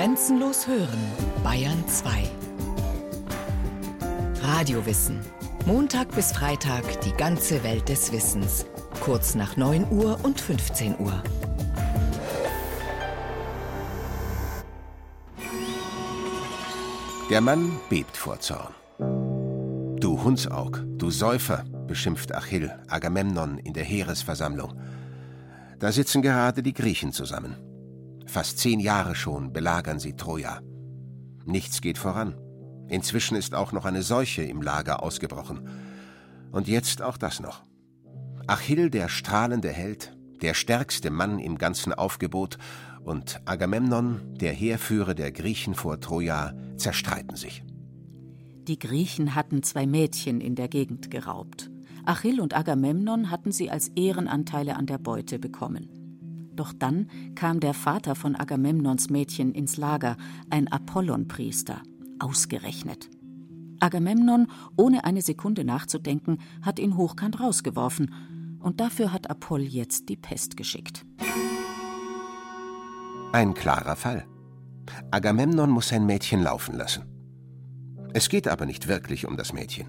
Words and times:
Grenzenlos 0.00 0.66
hören, 0.66 0.98
Bayern 1.44 1.86
2. 1.86 2.22
Radiowissen. 4.40 5.20
Montag 5.66 6.10
bis 6.14 6.32
Freitag 6.32 7.02
die 7.02 7.12
ganze 7.12 7.62
Welt 7.64 7.86
des 7.90 8.10
Wissens. 8.10 8.64
Kurz 9.00 9.34
nach 9.34 9.58
9 9.58 9.88
Uhr 9.90 10.18
und 10.22 10.40
15 10.40 10.98
Uhr. 11.00 11.22
Der 17.28 17.42
Mann 17.42 17.78
bebt 17.90 18.16
vor 18.16 18.40
Zorn. 18.40 18.72
Du 20.00 20.24
Hundsaug, 20.24 20.82
du 20.96 21.10
Säufer, 21.10 21.64
beschimpft 21.86 22.34
Achill 22.34 22.72
Agamemnon 22.88 23.58
in 23.58 23.74
der 23.74 23.84
Heeresversammlung. 23.84 24.72
Da 25.78 25.92
sitzen 25.92 26.22
gerade 26.22 26.62
die 26.62 26.72
Griechen 26.72 27.12
zusammen. 27.12 27.69
Fast 28.30 28.58
zehn 28.58 28.78
Jahre 28.78 29.16
schon 29.16 29.52
belagern 29.52 29.98
sie 29.98 30.14
Troja. 30.14 30.60
Nichts 31.46 31.80
geht 31.80 31.98
voran. 31.98 32.36
Inzwischen 32.86 33.36
ist 33.36 33.56
auch 33.56 33.72
noch 33.72 33.84
eine 33.84 34.02
Seuche 34.02 34.44
im 34.44 34.62
Lager 34.62 35.02
ausgebrochen. 35.02 35.68
Und 36.52 36.68
jetzt 36.68 37.02
auch 37.02 37.16
das 37.16 37.40
noch. 37.40 37.64
Achill, 38.46 38.88
der 38.88 39.08
strahlende 39.08 39.70
Held, 39.70 40.16
der 40.42 40.54
stärkste 40.54 41.10
Mann 41.10 41.40
im 41.40 41.58
ganzen 41.58 41.92
Aufgebot, 41.92 42.56
und 43.02 43.40
Agamemnon, 43.46 44.20
der 44.36 44.52
Heerführer 44.52 45.14
der 45.14 45.32
Griechen 45.32 45.74
vor 45.74 45.98
Troja, 45.98 46.54
zerstreiten 46.76 47.34
sich. 47.34 47.64
Die 48.68 48.78
Griechen 48.78 49.34
hatten 49.34 49.64
zwei 49.64 49.88
Mädchen 49.88 50.40
in 50.40 50.54
der 50.54 50.68
Gegend 50.68 51.10
geraubt. 51.10 51.68
Achill 52.04 52.40
und 52.40 52.56
Agamemnon 52.56 53.28
hatten 53.28 53.50
sie 53.50 53.72
als 53.72 53.88
Ehrenanteile 53.96 54.76
an 54.76 54.86
der 54.86 54.98
Beute 54.98 55.40
bekommen. 55.40 55.99
Doch 56.52 56.72
dann 56.72 57.08
kam 57.34 57.60
der 57.60 57.74
Vater 57.74 58.14
von 58.14 58.36
Agamemnons 58.36 59.10
Mädchen 59.10 59.52
ins 59.52 59.76
Lager, 59.76 60.16
ein 60.50 60.68
Apollonpriester, 60.68 61.82
ausgerechnet. 62.18 63.08
Agamemnon, 63.80 64.48
ohne 64.76 65.04
eine 65.04 65.22
Sekunde 65.22 65.64
nachzudenken, 65.64 66.38
hat 66.62 66.78
ihn 66.78 66.96
hochkant 66.96 67.40
rausgeworfen, 67.40 68.12
und 68.60 68.80
dafür 68.80 69.12
hat 69.12 69.30
Apoll 69.30 69.62
jetzt 69.62 70.10
die 70.10 70.16
Pest 70.16 70.56
geschickt. 70.56 71.06
Ein 73.32 73.54
klarer 73.54 73.96
Fall. 73.96 74.26
Agamemnon 75.10 75.70
muss 75.70 75.88
sein 75.88 76.04
Mädchen 76.04 76.42
laufen 76.42 76.76
lassen. 76.76 77.04
Es 78.12 78.28
geht 78.28 78.48
aber 78.48 78.66
nicht 78.66 78.88
wirklich 78.88 79.26
um 79.26 79.36
das 79.36 79.52
Mädchen. 79.52 79.88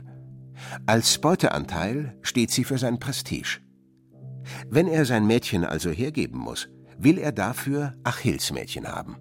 Als 0.85 1.19
Beuteanteil 1.19 2.15
steht 2.21 2.51
sie 2.51 2.63
für 2.63 2.77
sein 2.77 2.99
Prestige. 2.99 3.59
Wenn 4.69 4.87
er 4.87 5.05
sein 5.05 5.25
Mädchen 5.27 5.63
also 5.65 5.89
hergeben 5.89 6.39
muss, 6.39 6.69
will 6.97 7.17
er 7.17 7.31
dafür 7.31 7.95
Achilles 8.03 8.51
Mädchen 8.51 8.87
haben. 8.87 9.17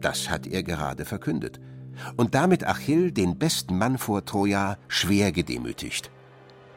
Das 0.00 0.28
hat 0.30 0.46
er 0.46 0.62
gerade 0.62 1.04
verkündet 1.04 1.60
und 2.16 2.34
damit 2.34 2.66
Achill, 2.66 3.12
den 3.12 3.38
besten 3.38 3.78
Mann 3.78 3.98
vor 3.98 4.24
Troja, 4.24 4.76
schwer 4.88 5.32
gedemütigt. 5.32 6.10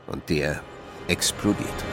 Und 0.07 0.29
der 0.29 0.61
explodiert. 1.07 1.83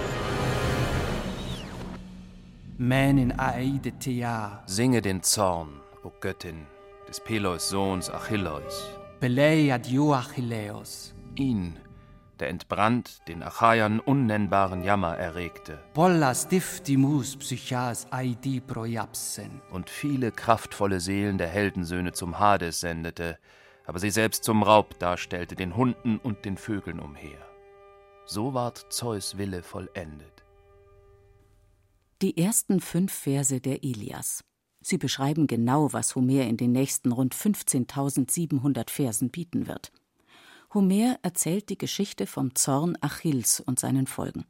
Mänin 2.77 3.33
Aeidetea. 3.39 4.63
Singe 4.67 5.01
den 5.01 5.23
Zorn, 5.23 5.81
o 6.03 6.11
Göttin, 6.21 6.67
des 7.09 7.21
Peleus 7.21 7.69
Sohns 7.69 8.11
Achilleus. 8.11 8.91
Belei 9.21 9.79
dio 9.79 10.15
Achilleus. 10.15 11.15
Ihn, 11.37 11.77
der 12.41 12.49
entbrannt 12.49 13.27
den 13.29 13.43
Achaiern 13.43 14.01
unnennbaren 14.01 14.83
Jammer 14.83 15.17
erregte. 15.17 15.79
Pollas 15.95 16.49
diffimus 16.49 17.37
psychas 17.37 18.07
aidi 18.11 18.61
projapsen. 18.61 19.61
Und 19.71 19.91
viele 19.91 20.33
kraftvolle 20.33 21.01
Seelen 21.01 21.39
der 21.39 21.49
Heldensöhne 21.49 22.13
zum 22.13 22.39
Hades 22.39 22.81
sendete, 22.81 23.39
aber 23.87 23.99
sie 23.99 24.11
selbst 24.11 24.45
zum 24.45 24.63
Raub 24.63 24.99
darstellte, 24.99 25.55
den 25.55 25.77
Hunden 25.77 26.19
und 26.19 26.45
den 26.45 26.57
Vögeln 26.57 27.01
umher. 27.01 27.39
So 28.27 28.55
ward 28.55 28.87
Zeus 28.91 29.37
Wille 29.37 29.63
vollendet. 29.63 30.45
Die 32.23 32.39
ersten 32.39 32.81
fünf 32.81 33.13
Verse 33.13 33.61
der 33.61 33.85
Ilias. 33.85 34.45
Sie 34.81 34.99
beschreiben 34.99 35.47
genau, 35.47 35.93
was 35.93 36.15
Homer 36.15 36.45
in 36.45 36.57
den 36.57 36.73
nächsten 36.73 37.13
rund 37.13 37.35
15.700 37.35 38.91
Versen 38.91 39.31
bieten 39.31 39.67
wird. 39.67 39.93
Homer 40.75 41.19
erzählt 41.23 41.69
die 41.69 41.79
Geschichte 41.79 42.27
vom 42.27 42.55
Zorn 42.57 42.99
Achilles 43.01 43.61
und 43.61 43.79
seinen 43.79 44.09
Folgen. 44.09 44.45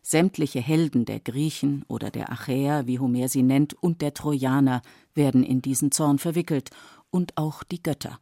Sämtliche 0.00 0.60
Helden 0.60 1.04
der 1.04 1.18
Griechen 1.18 1.84
oder 1.88 2.10
der 2.10 2.30
Achäer, 2.30 2.86
wie 2.86 3.00
Homer 3.00 3.28
sie 3.28 3.42
nennt, 3.42 3.74
und 3.74 4.00
der 4.00 4.14
Trojaner 4.14 4.80
werden 5.14 5.42
in 5.42 5.62
diesen 5.62 5.90
Zorn 5.90 6.20
verwickelt 6.20 6.70
und 7.10 7.36
auch 7.36 7.64
die 7.64 7.82
Götter. 7.82 8.20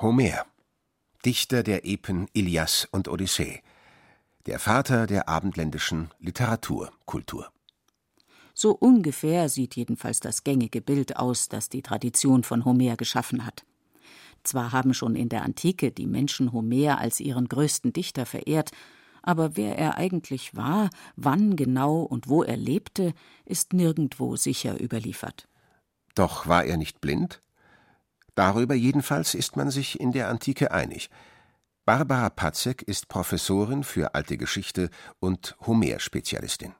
Homer, 0.00 0.44
Dichter 1.24 1.62
der 1.62 1.86
Epen 1.86 2.26
Ilias 2.32 2.88
und 2.90 3.06
Odyssee, 3.06 3.62
der 4.46 4.58
Vater 4.58 5.06
der 5.06 5.28
abendländischen 5.28 6.10
Literaturkultur. 6.18 7.52
So 8.54 8.72
ungefähr 8.72 9.48
sieht 9.48 9.76
jedenfalls 9.76 10.18
das 10.18 10.42
gängige 10.42 10.80
Bild 10.80 11.16
aus, 11.16 11.48
das 11.48 11.68
die 11.68 11.82
Tradition 11.82 12.42
von 12.42 12.64
Homer 12.64 12.96
geschaffen 12.96 13.46
hat. 13.46 13.64
Zwar 14.44 14.72
haben 14.72 14.94
schon 14.94 15.14
in 15.14 15.28
der 15.28 15.42
Antike 15.42 15.92
die 15.92 16.06
Menschen 16.06 16.52
Homer 16.52 16.98
als 16.98 17.20
ihren 17.20 17.48
größten 17.48 17.92
Dichter 17.92 18.26
verehrt, 18.26 18.70
aber 19.22 19.56
wer 19.56 19.78
er 19.78 19.96
eigentlich 19.96 20.56
war, 20.56 20.90
wann 21.14 21.54
genau 21.54 22.00
und 22.00 22.28
wo 22.28 22.42
er 22.42 22.56
lebte, 22.56 23.14
ist 23.44 23.72
nirgendwo 23.72 24.36
sicher 24.36 24.80
überliefert. 24.80 25.48
Doch 26.14 26.46
war 26.48 26.64
er 26.64 26.76
nicht 26.76 27.00
blind? 27.00 27.40
Darüber 28.34 28.74
jedenfalls 28.74 29.34
ist 29.34 29.56
man 29.56 29.70
sich 29.70 30.00
in 30.00 30.12
der 30.12 30.28
Antike 30.28 30.72
einig. 30.72 31.08
Barbara 31.84 32.30
Patzek 32.30 32.82
ist 32.82 33.08
Professorin 33.08 33.84
für 33.84 34.14
alte 34.14 34.36
Geschichte 34.38 34.90
und 35.20 35.56
Homer-Spezialistin. 35.66 36.74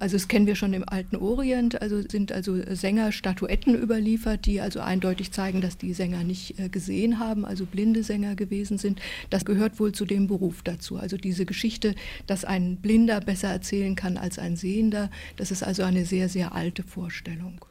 Also 0.00 0.16
das 0.16 0.28
kennen 0.28 0.46
wir 0.46 0.54
schon 0.54 0.72
im 0.74 0.88
alten 0.88 1.16
Orient, 1.16 1.82
also 1.82 2.00
sind 2.08 2.30
also 2.30 2.56
Sänger 2.74 3.10
Statuetten 3.10 3.74
überliefert, 3.74 4.46
die 4.46 4.60
also 4.60 4.78
eindeutig 4.78 5.32
zeigen, 5.32 5.60
dass 5.60 5.76
die 5.76 5.92
Sänger 5.92 6.22
nicht 6.22 6.58
äh, 6.60 6.68
gesehen 6.68 7.18
haben, 7.18 7.44
also 7.44 7.66
blinde 7.66 8.04
Sänger 8.04 8.36
gewesen 8.36 8.78
sind. 8.78 9.00
Das 9.30 9.44
gehört 9.44 9.80
wohl 9.80 9.92
zu 9.92 10.04
dem 10.04 10.28
Beruf 10.28 10.62
dazu. 10.62 10.98
Also 10.98 11.16
diese 11.16 11.46
Geschichte, 11.46 11.96
dass 12.28 12.44
ein 12.44 12.76
Blinder 12.76 13.20
besser 13.20 13.48
erzählen 13.48 13.96
kann 13.96 14.16
als 14.16 14.38
ein 14.38 14.56
Sehender, 14.56 15.10
das 15.36 15.50
ist 15.50 15.64
also 15.64 15.82
eine 15.82 16.04
sehr, 16.04 16.28
sehr 16.28 16.52
alte 16.54 16.84
Vorstellung. 16.84 17.64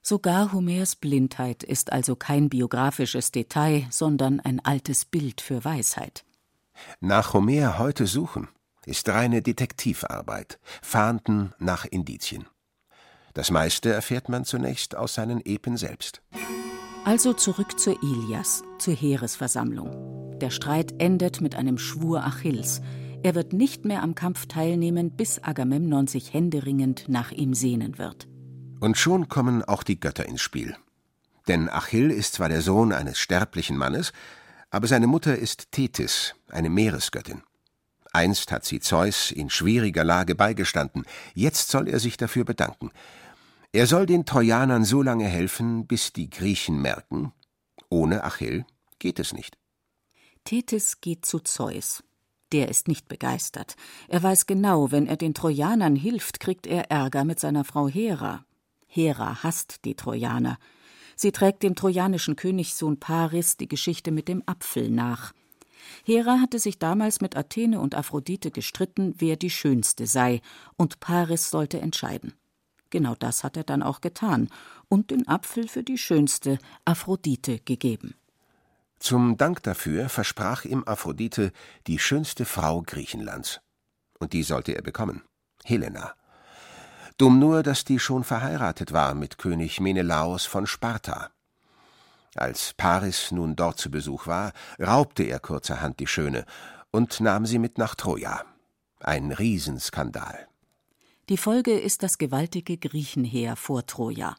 Sogar 0.00 0.54
Homers 0.54 0.96
Blindheit 0.96 1.62
ist 1.62 1.92
also 1.92 2.16
kein 2.16 2.48
biografisches 2.48 3.30
Detail, 3.30 3.84
sondern 3.90 4.40
ein 4.40 4.60
altes 4.64 5.04
Bild 5.04 5.42
für 5.42 5.66
Weisheit. 5.66 6.24
Nach 7.00 7.34
Homer 7.34 7.78
heute 7.78 8.06
suchen 8.06 8.48
ist 8.88 9.08
reine 9.08 9.42
Detektivarbeit, 9.42 10.58
Fahnden 10.82 11.52
nach 11.58 11.84
Indizien. 11.84 12.46
Das 13.34 13.50
meiste 13.50 13.92
erfährt 13.92 14.28
man 14.28 14.44
zunächst 14.44 14.96
aus 14.96 15.14
seinen 15.14 15.40
Epen 15.44 15.76
selbst. 15.76 16.22
Also 17.04 17.32
zurück 17.32 17.78
zur 17.78 18.02
Ilias, 18.02 18.64
zur 18.78 18.94
Heeresversammlung. 18.94 20.38
Der 20.40 20.50
Streit 20.50 20.94
endet 20.98 21.40
mit 21.40 21.54
einem 21.54 21.78
Schwur 21.78 22.24
Achilles. 22.24 22.80
Er 23.22 23.34
wird 23.34 23.52
nicht 23.52 23.84
mehr 23.84 24.02
am 24.02 24.14
Kampf 24.14 24.46
teilnehmen, 24.46 25.16
bis 25.16 25.42
Agamemnon 25.42 26.06
sich 26.06 26.32
händeringend 26.34 27.08
nach 27.08 27.30
ihm 27.30 27.54
sehnen 27.54 27.98
wird. 27.98 28.28
Und 28.80 28.96
schon 28.96 29.28
kommen 29.28 29.62
auch 29.64 29.82
die 29.82 29.98
Götter 29.98 30.26
ins 30.26 30.42
Spiel. 30.42 30.76
Denn 31.48 31.68
Achill 31.68 32.10
ist 32.10 32.34
zwar 32.34 32.48
der 32.48 32.62
Sohn 32.62 32.92
eines 32.92 33.18
sterblichen 33.18 33.76
Mannes, 33.76 34.12
aber 34.70 34.86
seine 34.86 35.06
Mutter 35.06 35.36
ist 35.36 35.72
Tethys, 35.72 36.34
eine 36.50 36.68
Meeresgöttin. 36.68 37.42
Einst 38.18 38.50
hat 38.50 38.64
sie 38.64 38.80
Zeus 38.80 39.30
in 39.30 39.48
schwieriger 39.48 40.02
Lage 40.02 40.34
beigestanden, 40.34 41.04
jetzt 41.34 41.68
soll 41.70 41.86
er 41.86 42.00
sich 42.00 42.16
dafür 42.16 42.44
bedanken. 42.44 42.90
Er 43.70 43.86
soll 43.86 44.06
den 44.06 44.26
Trojanern 44.26 44.84
so 44.84 45.02
lange 45.02 45.26
helfen, 45.26 45.86
bis 45.86 46.12
die 46.12 46.28
Griechen 46.28 46.82
merken, 46.82 47.32
ohne 47.90 48.24
Achill 48.24 48.66
geht 48.98 49.20
es 49.20 49.32
nicht. 49.32 49.56
Tethys 50.42 51.00
geht 51.00 51.26
zu 51.26 51.38
Zeus. 51.38 52.02
Der 52.50 52.68
ist 52.68 52.88
nicht 52.88 53.06
begeistert. 53.06 53.76
Er 54.08 54.20
weiß 54.20 54.46
genau, 54.46 54.90
wenn 54.90 55.06
er 55.06 55.16
den 55.16 55.34
Trojanern 55.34 55.94
hilft, 55.94 56.40
kriegt 56.40 56.66
er 56.66 56.90
Ärger 56.90 57.24
mit 57.24 57.38
seiner 57.38 57.62
Frau 57.62 57.86
Hera. 57.86 58.44
Hera 58.88 59.44
hasst 59.44 59.84
die 59.84 59.94
Trojaner. 59.94 60.58
Sie 61.14 61.30
trägt 61.30 61.62
dem 61.62 61.76
trojanischen 61.76 62.34
Königssohn 62.34 62.98
Paris 62.98 63.56
die 63.56 63.68
Geschichte 63.68 64.10
mit 64.10 64.26
dem 64.26 64.42
Apfel 64.46 64.90
nach. 64.90 65.32
Hera 66.04 66.40
hatte 66.40 66.58
sich 66.58 66.78
damals 66.78 67.20
mit 67.20 67.36
Athene 67.36 67.80
und 67.80 67.94
Aphrodite 67.94 68.50
gestritten, 68.50 69.14
wer 69.18 69.36
die 69.36 69.50
schönste 69.50 70.06
sei, 70.06 70.40
und 70.76 71.00
Paris 71.00 71.50
sollte 71.50 71.80
entscheiden. 71.80 72.34
Genau 72.90 73.14
das 73.14 73.44
hat 73.44 73.56
er 73.56 73.64
dann 73.64 73.82
auch 73.82 74.00
getan 74.00 74.48
und 74.88 75.10
den 75.10 75.28
Apfel 75.28 75.68
für 75.68 75.82
die 75.82 75.98
schönste 75.98 76.58
Aphrodite 76.84 77.60
gegeben. 77.60 78.14
Zum 78.98 79.36
Dank 79.36 79.62
dafür 79.62 80.08
versprach 80.08 80.64
ihm 80.64 80.82
Aphrodite 80.84 81.52
die 81.86 81.98
schönste 81.98 82.44
Frau 82.44 82.82
Griechenlands. 82.82 83.60
Und 84.18 84.32
die 84.32 84.42
sollte 84.42 84.74
er 84.74 84.82
bekommen, 84.82 85.22
Helena. 85.64 86.14
Dumm 87.16 87.38
nur, 87.38 87.62
dass 87.62 87.84
die 87.84 87.98
schon 87.98 88.24
verheiratet 88.24 88.92
war 88.92 89.14
mit 89.14 89.38
König 89.38 89.80
Menelaos 89.80 90.46
von 90.46 90.66
Sparta, 90.66 91.30
Als 92.34 92.74
Paris 92.74 93.32
nun 93.32 93.56
dort 93.56 93.78
zu 93.78 93.90
Besuch 93.90 94.26
war, 94.26 94.52
raubte 94.80 95.24
er 95.24 95.40
kurzerhand 95.40 96.00
die 96.00 96.06
Schöne 96.06 96.44
und 96.90 97.20
nahm 97.20 97.46
sie 97.46 97.58
mit 97.58 97.78
nach 97.78 97.94
Troja. 97.94 98.44
Ein 99.00 99.32
Riesenskandal. 99.32 100.48
Die 101.28 101.36
Folge 101.36 101.78
ist 101.78 102.02
das 102.02 102.18
gewaltige 102.18 102.78
Griechenheer 102.78 103.56
vor 103.56 103.86
Troja. 103.86 104.36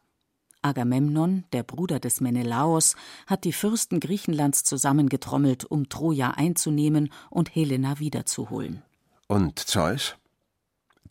Agamemnon, 0.61 1.45
der 1.53 1.63
Bruder 1.63 1.99
des 1.99 2.19
Menelaos, 2.19 2.95
hat 3.27 3.43
die 3.45 3.53
Fürsten 3.53 3.99
Griechenlands 3.99 4.63
zusammengetrommelt, 4.63 5.65
um 5.65 5.87
Troja 5.87 6.31
einzunehmen 6.31 7.13
und 7.29 7.55
Helena 7.55 7.99
wiederzuholen. 7.99 8.81
Und 9.27 9.59
Zeus? 9.59 10.15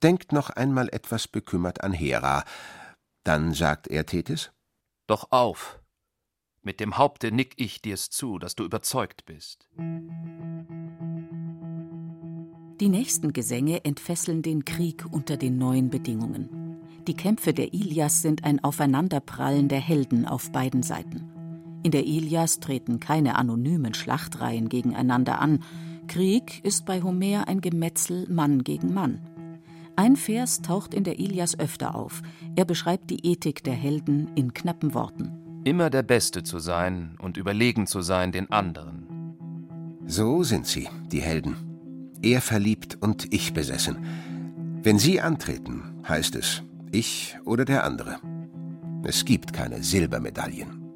Denkt 0.03 0.33
noch 0.33 0.51
einmal 0.51 0.89
etwas 0.91 1.29
bekümmert 1.29 1.83
an 1.83 1.93
Hera. 1.93 2.45
Dann 3.25 3.55
sagt 3.55 3.89
er 3.89 4.05
Thetis: 4.05 4.51
Doch 5.07 5.29
auf! 5.31 5.79
Mit 6.69 6.81
dem 6.81 6.99
Haupte 6.99 7.33
nick 7.33 7.55
ich 7.57 7.81
dir's 7.81 8.11
zu, 8.11 8.39
dass 8.39 8.55
du 8.55 8.63
überzeugt 8.63 9.25
bist. 9.25 9.71
Die 12.79 12.91
nächsten 12.91 13.33
Gesänge 13.33 13.87
entfesseln 13.87 14.43
den 14.43 14.67
Krieg 14.67 15.07
unter 15.11 15.39
den 15.39 15.57
neuen 15.57 15.89
Bedingungen. 15.89 16.77
Die 17.07 17.15
Kämpfe 17.15 17.55
der 17.55 17.73
Ilias 17.73 18.21
sind 18.21 18.45
ein 18.45 18.63
Aufeinanderprallen 18.63 19.69
der 19.69 19.81
Helden 19.81 20.27
auf 20.27 20.53
beiden 20.53 20.83
Seiten. 20.83 21.81
In 21.85 21.91
der 21.91 22.05
Ilias 22.05 22.61
treten 22.61 23.01
keine 23.01 23.37
anonymen 23.37 23.95
Schlachtreihen 23.95 24.69
gegeneinander 24.69 25.41
an. 25.41 25.65
Krieg 26.07 26.63
ist 26.67 26.85
bei 26.85 27.03
Homer 27.03 27.49
ein 27.49 27.63
Gemetzel 27.63 28.27
Mann 28.29 28.63
gegen 28.63 28.93
Mann. 28.93 29.21
Ein 29.97 30.17
Vers 30.17 30.61
taucht 30.61 30.93
in 30.93 31.05
der 31.05 31.19
Ilias 31.19 31.59
öfter 31.59 31.95
auf. 31.95 32.21
Er 32.57 32.67
beschreibt 32.67 33.09
die 33.09 33.25
Ethik 33.25 33.65
der 33.65 33.73
Helden 33.73 34.31
in 34.35 34.53
knappen 34.53 34.93
Worten. 34.93 35.48
Immer 35.65 35.91
der 35.91 36.03
Beste 36.03 36.43
zu 36.43 36.59
sein 36.59 37.17
und 37.21 37.37
überlegen 37.37 37.87
zu 37.87 38.01
sein 38.01 38.33
den 38.33 38.51
anderen. 38.51 39.07
So 40.07 40.43
sind 40.43 40.67
sie, 40.67 40.89
die 41.13 41.21
Helden 41.21 41.69
er 42.23 42.41
verliebt 42.41 42.99
und 43.01 43.33
ich 43.33 43.53
besessen. 43.53 43.97
Wenn 44.83 44.99
sie 44.99 45.21
antreten, 45.21 45.83
heißt 46.09 46.37
es 46.37 46.63
ich 46.91 47.37
oder 47.45 47.67
der 47.67 47.85
andere. 47.85 48.17
Es 49.05 49.27
gibt 49.27 49.53
keine 49.53 49.83
Silbermedaillen. 49.83 50.87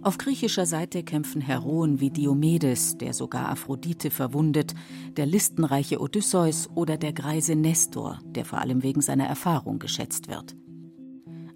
Auf 0.00 0.16
griechischer 0.16 0.64
Seite 0.64 1.02
kämpfen 1.02 1.42
Heroen 1.42 2.00
wie 2.00 2.08
Diomedes, 2.08 2.96
der 2.96 3.12
sogar 3.12 3.50
Aphrodite 3.50 4.10
verwundet, 4.10 4.74
der 5.18 5.26
listenreiche 5.26 6.00
Odysseus 6.00 6.70
oder 6.74 6.96
der 6.96 7.12
greise 7.12 7.56
Nestor, 7.56 8.20
der 8.24 8.46
vor 8.46 8.60
allem 8.60 8.82
wegen 8.82 9.02
seiner 9.02 9.26
Erfahrung 9.26 9.78
geschätzt 9.78 10.28
wird. 10.28 10.56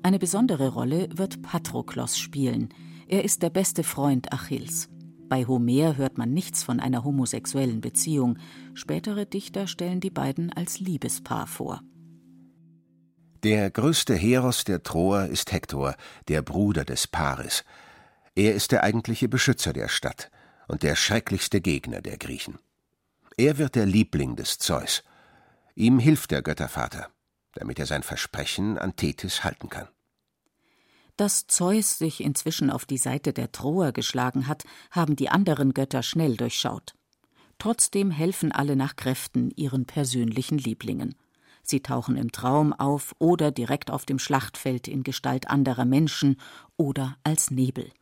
Eine 0.05 0.19
besondere 0.19 0.69
Rolle 0.69 1.09
wird 1.15 1.43
Patroklos 1.43 2.19
spielen. 2.19 2.71
Er 3.07 3.25
ist 3.25 3.43
der 3.43 3.51
beste 3.51 3.85
Freund 3.85 4.33
Achilles. 4.33 4.89
Bei 5.29 5.47
Homer 5.47 5.97
hört 5.97 6.19
man 6.19 6.33
nichts 6.33 6.65
von 6.65 6.81
einer 6.81 7.05
homosexuellen 7.05 7.81
Beziehung. 7.81 8.39
Spätere 8.75 9.27
Dichter 9.27 9.67
stellen 9.67 10.01
die 10.01 10.11
beiden 10.11 10.53
als 10.53 10.81
Liebespaar 10.81 11.47
vor. 11.47 11.83
Der 13.45 13.71
größte 13.71 14.15
Heros 14.15 14.65
der 14.65 14.83
Troer 14.83 15.27
ist 15.27 15.53
Hektor, 15.53 15.95
der 16.29 16.43
Bruder 16.43 16.85
des 16.85 17.07
Paris. 17.07 17.65
Er 18.35 18.55
ist 18.55 18.73
der 18.73 18.83
eigentliche 18.83 19.29
Beschützer 19.29 19.73
der 19.73 19.89
Stadt 19.89 20.31
und 20.69 20.83
der 20.83 20.97
schrecklichste 20.97 21.61
Gegner 21.61 22.03
der 22.03 22.19
Griechen. 22.19 22.59
Er 23.37 23.59
wird 23.59 23.77
der 23.77 23.87
Liebling 23.87 24.37
des 24.37 24.59
Zeus. 24.59 25.03
Ihm 25.75 25.99
hilft 25.99 26.31
der 26.31 26.43
Göttervater, 26.43 27.09
damit 27.55 27.79
er 27.79 27.87
sein 27.87 28.03
Versprechen 28.03 28.79
an 28.79 28.97
Tethys 28.97 29.45
halten 29.45 29.69
kann. 29.69 29.89
Dass 31.17 31.47
Zeus 31.47 31.99
sich 31.99 32.23
inzwischen 32.23 32.71
auf 32.71 32.87
die 32.87 32.99
Seite 32.99 33.33
der 33.33 33.53
Troer 33.53 33.93
geschlagen 33.93 34.49
hat, 34.49 34.65
haben 34.91 35.15
die 35.17 35.29
anderen 35.29 35.75
Götter 35.75 36.03
schnell 36.03 36.37
durchschaut. 36.37 36.95
Trotzdem 37.59 38.11
helfen 38.11 38.51
alle 38.51 38.77
nach 38.77 38.97
Kräften 38.97 39.51
ihren 39.55 39.87
persönlichen 39.87 40.59
Lieblingen. 40.59 41.15
Sie 41.63 41.81
tauchen 41.81 42.17
im 42.17 42.33
Traum 42.33 42.73
auf 42.73 43.15
oder 43.19 43.53
direkt 43.53 43.91
auf 43.91 44.05
dem 44.05 44.19
Schlachtfeld 44.19 44.89
in 44.89 45.05
Gestalt 45.05 45.49
anderer 45.49 45.85
Menschen 45.85 46.41
oder 46.77 47.17
als 47.23 47.51
Nebel. 47.51 47.93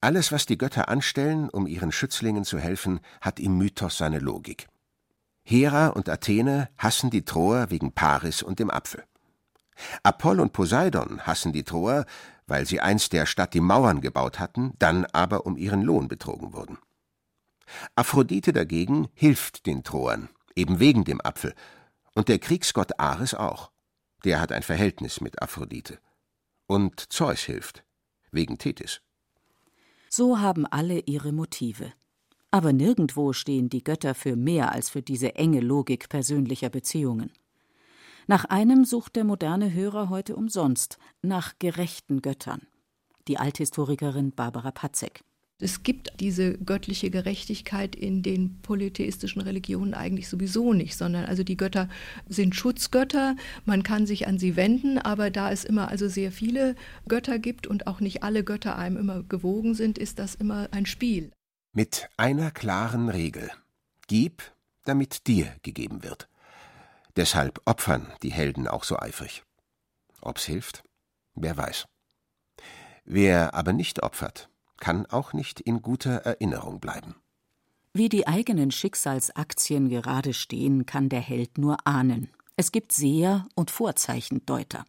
Alles, 0.00 0.30
was 0.30 0.46
die 0.46 0.56
Götter 0.56 0.88
anstellen, 0.88 1.50
um 1.50 1.66
ihren 1.66 1.92
Schützlingen 1.92 2.44
zu 2.44 2.58
helfen, 2.58 3.00
hat 3.20 3.40
im 3.40 3.58
Mythos 3.58 3.98
seine 3.98 4.18
Logik. 4.18 4.68
Hera 5.50 5.88
und 5.88 6.08
Athene 6.08 6.68
hassen 6.78 7.10
die 7.10 7.24
Troer 7.24 7.70
wegen 7.70 7.90
Paris 7.90 8.40
und 8.40 8.60
dem 8.60 8.70
Apfel. 8.70 9.02
Apoll 10.04 10.38
und 10.38 10.52
Poseidon 10.52 11.26
hassen 11.26 11.52
die 11.52 11.64
Troer, 11.64 12.06
weil 12.46 12.66
sie 12.66 12.80
einst 12.80 13.12
der 13.12 13.26
Stadt 13.26 13.52
die 13.52 13.60
Mauern 13.60 14.00
gebaut 14.00 14.38
hatten, 14.38 14.74
dann 14.78 15.06
aber 15.06 15.46
um 15.46 15.56
ihren 15.56 15.82
Lohn 15.82 16.06
betrogen 16.06 16.52
wurden. 16.52 16.78
Aphrodite 17.96 18.52
dagegen 18.52 19.08
hilft 19.12 19.66
den 19.66 19.82
Troern, 19.82 20.28
eben 20.54 20.78
wegen 20.78 21.02
dem 21.02 21.20
Apfel, 21.20 21.56
und 22.14 22.28
der 22.28 22.38
Kriegsgott 22.38 23.00
Ares 23.00 23.34
auch. 23.34 23.72
Der 24.24 24.40
hat 24.40 24.52
ein 24.52 24.62
Verhältnis 24.62 25.20
mit 25.20 25.42
Aphrodite. 25.42 25.98
Und 26.68 27.12
Zeus 27.12 27.40
hilft, 27.40 27.82
wegen 28.30 28.56
Tethys. 28.56 29.00
So 30.08 30.38
haben 30.38 30.64
alle 30.64 31.00
ihre 31.00 31.32
Motive. 31.32 31.92
Aber 32.50 32.72
nirgendwo 32.72 33.32
stehen 33.32 33.68
die 33.68 33.84
Götter 33.84 34.14
für 34.14 34.36
mehr 34.36 34.72
als 34.72 34.90
für 34.90 35.02
diese 35.02 35.36
enge 35.36 35.60
Logik 35.60 36.08
persönlicher 36.08 36.68
Beziehungen. 36.68 37.30
Nach 38.26 38.44
einem 38.44 38.84
sucht 38.84 39.16
der 39.16 39.24
moderne 39.24 39.72
Hörer 39.72 40.08
heute 40.08 40.36
umsonst, 40.36 40.98
nach 41.22 41.58
gerechten 41.58 42.22
Göttern. 42.22 42.62
Die 43.28 43.38
Althistorikerin 43.38 44.32
Barbara 44.32 44.70
Patzek. 44.70 45.22
Es 45.62 45.82
gibt 45.82 46.20
diese 46.20 46.56
göttliche 46.56 47.10
Gerechtigkeit 47.10 47.94
in 47.94 48.22
den 48.22 48.60
polytheistischen 48.62 49.42
Religionen 49.42 49.92
eigentlich 49.92 50.28
sowieso 50.28 50.72
nicht, 50.72 50.96
sondern 50.96 51.26
also 51.26 51.42
die 51.44 51.58
Götter 51.58 51.88
sind 52.28 52.56
Schutzgötter, 52.56 53.36
man 53.66 53.82
kann 53.82 54.06
sich 54.06 54.26
an 54.26 54.38
sie 54.38 54.56
wenden, 54.56 54.96
aber 54.96 55.30
da 55.30 55.52
es 55.52 55.64
immer 55.64 55.88
also 55.88 56.08
sehr 56.08 56.32
viele 56.32 56.76
Götter 57.06 57.38
gibt 57.38 57.66
und 57.66 57.86
auch 57.86 58.00
nicht 58.00 58.22
alle 58.22 58.42
Götter 58.42 58.76
einem 58.76 58.96
immer 58.96 59.22
gewogen 59.22 59.74
sind, 59.74 59.98
ist 59.98 60.18
das 60.18 60.34
immer 60.34 60.68
ein 60.70 60.86
Spiel. 60.86 61.30
Mit 61.72 62.08
einer 62.16 62.50
klaren 62.50 63.08
Regel. 63.08 63.48
Gib, 64.08 64.42
damit 64.84 65.28
dir 65.28 65.54
gegeben 65.62 66.02
wird. 66.02 66.28
Deshalb 67.14 67.60
opfern 67.64 68.12
die 68.24 68.32
Helden 68.32 68.66
auch 68.66 68.82
so 68.82 68.98
eifrig. 68.98 69.44
Ob's 70.20 70.44
hilft? 70.44 70.82
Wer 71.36 71.56
weiß. 71.56 71.86
Wer 73.04 73.54
aber 73.54 73.72
nicht 73.72 74.02
opfert, 74.02 74.48
kann 74.78 75.06
auch 75.06 75.32
nicht 75.32 75.60
in 75.60 75.80
guter 75.80 76.16
Erinnerung 76.16 76.80
bleiben. 76.80 77.14
Wie 77.92 78.08
die 78.08 78.26
eigenen 78.26 78.72
Schicksalsaktien 78.72 79.88
gerade 79.90 80.34
stehen, 80.34 80.86
kann 80.86 81.08
der 81.08 81.20
Held 81.20 81.56
nur 81.56 81.86
ahnen. 81.86 82.30
Es 82.56 82.72
gibt 82.72 82.90
Seher 82.90 83.46
und 83.54 83.70
Vorzeichendeuter. 83.70 84.84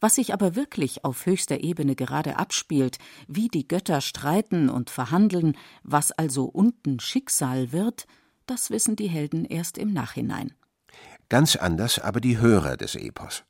Was 0.00 0.14
sich 0.16 0.32
aber 0.32 0.54
wirklich 0.54 1.04
auf 1.04 1.26
höchster 1.26 1.60
Ebene 1.60 1.96
gerade 1.96 2.36
abspielt, 2.36 2.98
wie 3.26 3.48
die 3.48 3.66
Götter 3.66 4.00
streiten 4.00 4.68
und 4.68 4.90
verhandeln, 4.90 5.56
was 5.82 6.12
also 6.12 6.44
unten 6.44 7.00
Schicksal 7.00 7.72
wird, 7.72 8.06
das 8.46 8.70
wissen 8.70 8.96
die 8.96 9.08
Helden 9.08 9.44
erst 9.44 9.76
im 9.76 9.92
Nachhinein. 9.92 10.52
Ganz 11.28 11.56
anders 11.56 11.98
aber 11.98 12.20
die 12.20 12.38
Hörer 12.38 12.76
des 12.76 12.94
Epos. 12.94 13.44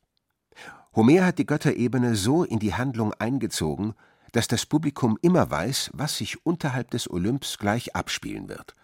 Homer 0.97 1.27
hat 1.27 1.39
die 1.39 1.47
Götterebene 1.47 2.17
so 2.17 2.43
in 2.43 2.59
die 2.59 2.75
Handlung 2.75 3.13
eingezogen, 3.15 3.95
dass 4.33 4.49
das 4.49 4.67
Publikum 4.67 5.19
immer 5.23 5.51
weiß, 5.51 5.91
was 5.95 6.19
sich 6.19 6.45
unterhalb 6.45 6.91
des 6.91 7.09
Olymps 7.09 7.59
gleich 7.59 7.95
abspielen 7.95 8.49
wird. 8.49 8.75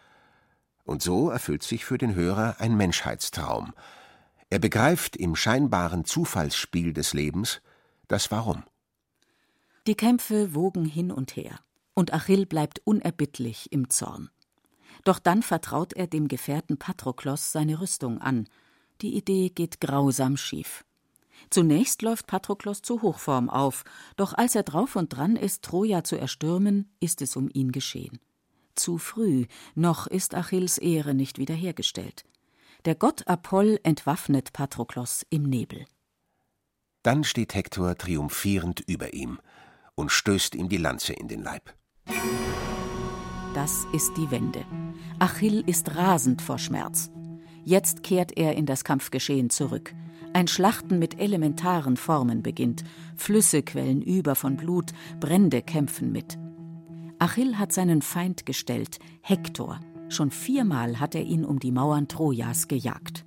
Und 0.84 1.02
so 1.02 1.30
erfüllt 1.30 1.62
sich 1.62 1.84
für 1.84 1.98
den 1.98 2.14
Hörer 2.14 2.56
ein 2.60 2.76
Menschheitstraum. 2.76 3.72
Er 4.54 4.60
begreift 4.60 5.16
im 5.16 5.34
scheinbaren 5.34 6.04
Zufallsspiel 6.04 6.92
des 6.92 7.12
Lebens 7.12 7.60
das 8.06 8.30
Warum. 8.30 8.62
Die 9.88 9.96
Kämpfe 9.96 10.54
wogen 10.54 10.84
hin 10.84 11.10
und 11.10 11.34
her, 11.34 11.58
und 11.92 12.14
Achill 12.14 12.46
bleibt 12.46 12.80
unerbittlich 12.84 13.72
im 13.72 13.90
Zorn. 13.90 14.30
Doch 15.02 15.18
dann 15.18 15.42
vertraut 15.42 15.92
er 15.94 16.06
dem 16.06 16.28
Gefährten 16.28 16.78
Patroklos 16.78 17.50
seine 17.50 17.80
Rüstung 17.80 18.20
an– 18.20 18.46
die 19.00 19.16
Idee 19.16 19.48
geht 19.48 19.80
grausam 19.80 20.36
schief. 20.36 20.84
Zunächst 21.50 22.02
läuft 22.02 22.28
Patroklos 22.28 22.80
zu 22.80 23.02
Hochform 23.02 23.50
auf, 23.50 23.82
doch 24.16 24.34
als 24.34 24.54
er 24.54 24.62
drauf 24.62 24.94
und 24.94 25.08
dran 25.08 25.34
ist, 25.34 25.64
Troja 25.64 26.04
zu 26.04 26.16
erstürmen, 26.16 26.94
ist 27.00 27.22
es 27.22 27.34
um 27.34 27.50
ihn 27.52 27.72
geschehen. 27.72 28.20
Zu 28.76 28.98
früh, 28.98 29.46
noch 29.74 30.06
ist 30.06 30.36
Achilles 30.36 30.78
Ehre 30.78 31.12
nicht 31.12 31.38
wiederhergestellt. 31.38 32.24
Der 32.84 32.94
Gott 32.94 33.26
Apoll 33.26 33.80
entwaffnet 33.82 34.52
Patroklos 34.52 35.24
im 35.30 35.44
Nebel. 35.44 35.86
Dann 37.02 37.24
steht 37.24 37.54
Hektor 37.54 37.96
triumphierend 37.96 38.80
über 38.80 39.14
ihm 39.14 39.38
und 39.94 40.12
stößt 40.12 40.54
ihm 40.54 40.68
die 40.68 40.76
Lanze 40.76 41.14
in 41.14 41.28
den 41.28 41.42
Leib. 41.42 41.74
Das 43.54 43.86
ist 43.94 44.14
die 44.18 44.30
Wende. 44.30 44.66
Achill 45.18 45.64
ist 45.66 45.96
rasend 45.96 46.42
vor 46.42 46.58
Schmerz. 46.58 47.10
Jetzt 47.64 48.02
kehrt 48.02 48.36
er 48.36 48.54
in 48.54 48.66
das 48.66 48.84
Kampfgeschehen 48.84 49.48
zurück. 49.48 49.94
Ein 50.34 50.46
Schlachten 50.46 50.98
mit 50.98 51.18
elementaren 51.18 51.96
Formen 51.96 52.42
beginnt. 52.42 52.84
Flüsse 53.16 53.62
quellen 53.62 54.02
über 54.02 54.34
von 54.34 54.58
Blut, 54.58 54.92
Brände 55.20 55.62
kämpfen 55.62 56.12
mit. 56.12 56.36
Achill 57.18 57.56
hat 57.56 57.72
seinen 57.72 58.02
Feind 58.02 58.44
gestellt, 58.44 58.98
Hektor. 59.22 59.80
Schon 60.14 60.30
viermal 60.30 61.00
hat 61.00 61.16
er 61.16 61.24
ihn 61.24 61.44
um 61.44 61.58
die 61.58 61.72
Mauern 61.72 62.06
Trojas 62.06 62.68
gejagt. 62.68 63.26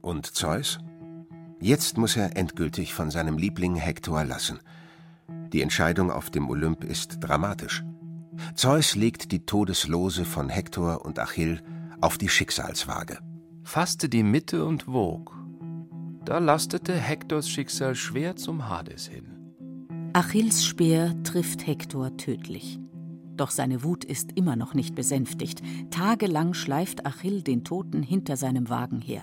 Und 0.00 0.26
Zeus? 0.26 0.78
Jetzt 1.60 1.98
muss 1.98 2.16
er 2.16 2.36
endgültig 2.36 2.94
von 2.94 3.10
seinem 3.10 3.36
Liebling 3.36 3.74
Hektor 3.74 4.24
lassen. 4.24 4.60
Die 5.52 5.60
Entscheidung 5.60 6.12
auf 6.12 6.30
dem 6.30 6.48
Olymp 6.48 6.84
ist 6.84 7.18
dramatisch. 7.18 7.82
Zeus 8.54 8.94
legt 8.94 9.32
die 9.32 9.44
Todeslose 9.44 10.24
von 10.24 10.48
Hektor 10.48 11.04
und 11.04 11.18
Achill 11.18 11.62
auf 12.00 12.16
die 12.16 12.28
Schicksalswaage. 12.28 13.18
Fasste 13.64 14.08
die 14.08 14.22
Mitte 14.22 14.64
und 14.64 14.86
wog. 14.86 15.36
Da 16.24 16.38
lastete 16.38 16.94
Hektors 16.94 17.50
Schicksal 17.50 17.96
schwer 17.96 18.36
zum 18.36 18.68
Hades 18.68 19.08
hin. 19.08 19.26
Achilles 20.12 20.64
Speer 20.64 21.20
trifft 21.24 21.66
Hektor 21.66 22.16
tödlich. 22.16 22.78
Doch 23.40 23.50
seine 23.50 23.82
Wut 23.82 24.04
ist 24.04 24.32
immer 24.34 24.54
noch 24.54 24.74
nicht 24.74 24.94
besänftigt. 24.94 25.62
Tagelang 25.90 26.52
schleift 26.52 27.06
Achill 27.06 27.40
den 27.40 27.64
Toten 27.64 28.02
hinter 28.02 28.36
seinem 28.36 28.68
Wagen 28.68 29.00
her. 29.00 29.22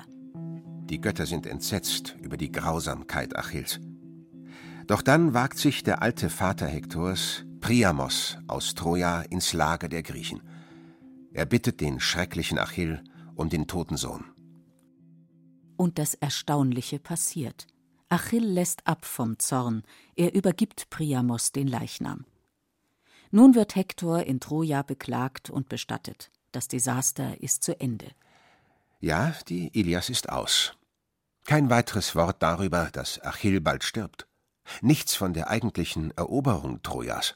Die 0.89 0.99
Götter 0.99 1.27
sind 1.27 1.45
entsetzt 1.45 2.17
über 2.19 2.35
die 2.35 2.51
Grausamkeit 2.51 3.35
Achilles. 3.35 3.79
Doch 4.87 5.03
dann 5.03 5.35
wagt 5.35 5.59
sich 5.59 5.83
der 5.83 6.01
alte 6.01 6.31
Vater 6.31 6.65
Hektors, 6.65 7.45
Priamos 7.59 8.39
aus 8.47 8.73
Troja, 8.73 9.21
ins 9.21 9.53
Lager 9.53 9.87
der 9.87 10.01
Griechen. 10.01 10.41
Er 11.31 11.45
bittet 11.45 11.79
den 11.79 11.99
schrecklichen 11.99 12.57
Achill 12.57 13.03
um 13.35 13.49
den 13.49 13.67
toten 13.67 13.97
Sohn. 13.97 14.25
Und 15.75 15.99
das 15.99 16.15
Erstaunliche 16.15 16.97
passiert. 16.97 17.67
Achill 18.09 18.45
lässt 18.45 18.87
ab 18.87 19.05
vom 19.05 19.37
Zorn, 19.37 19.83
er 20.15 20.33
übergibt 20.33 20.89
Priamos 20.89 21.51
den 21.51 21.67
Leichnam. 21.67 22.25
Nun 23.31 23.55
wird 23.55 23.75
Hektor 23.75 24.23
in 24.23 24.39
Troja 24.39 24.81
beklagt 24.81 25.49
und 25.49 25.69
bestattet. 25.69 26.31
Das 26.51 26.67
Desaster 26.67 27.41
ist 27.41 27.63
zu 27.63 27.79
Ende. 27.79 28.07
Ja, 28.99 29.35
die 29.47 29.69
Ilias 29.77 30.09
ist 30.09 30.29
aus. 30.29 30.73
Kein 31.45 31.69
weiteres 31.69 32.15
Wort 32.15 32.41
darüber, 32.41 32.89
dass 32.91 33.21
Achill 33.21 33.61
bald 33.61 33.83
stirbt. 33.83 34.27
Nichts 34.81 35.15
von 35.15 35.33
der 35.33 35.49
eigentlichen 35.49 36.11
Eroberung 36.17 36.81
Trojas. 36.81 37.35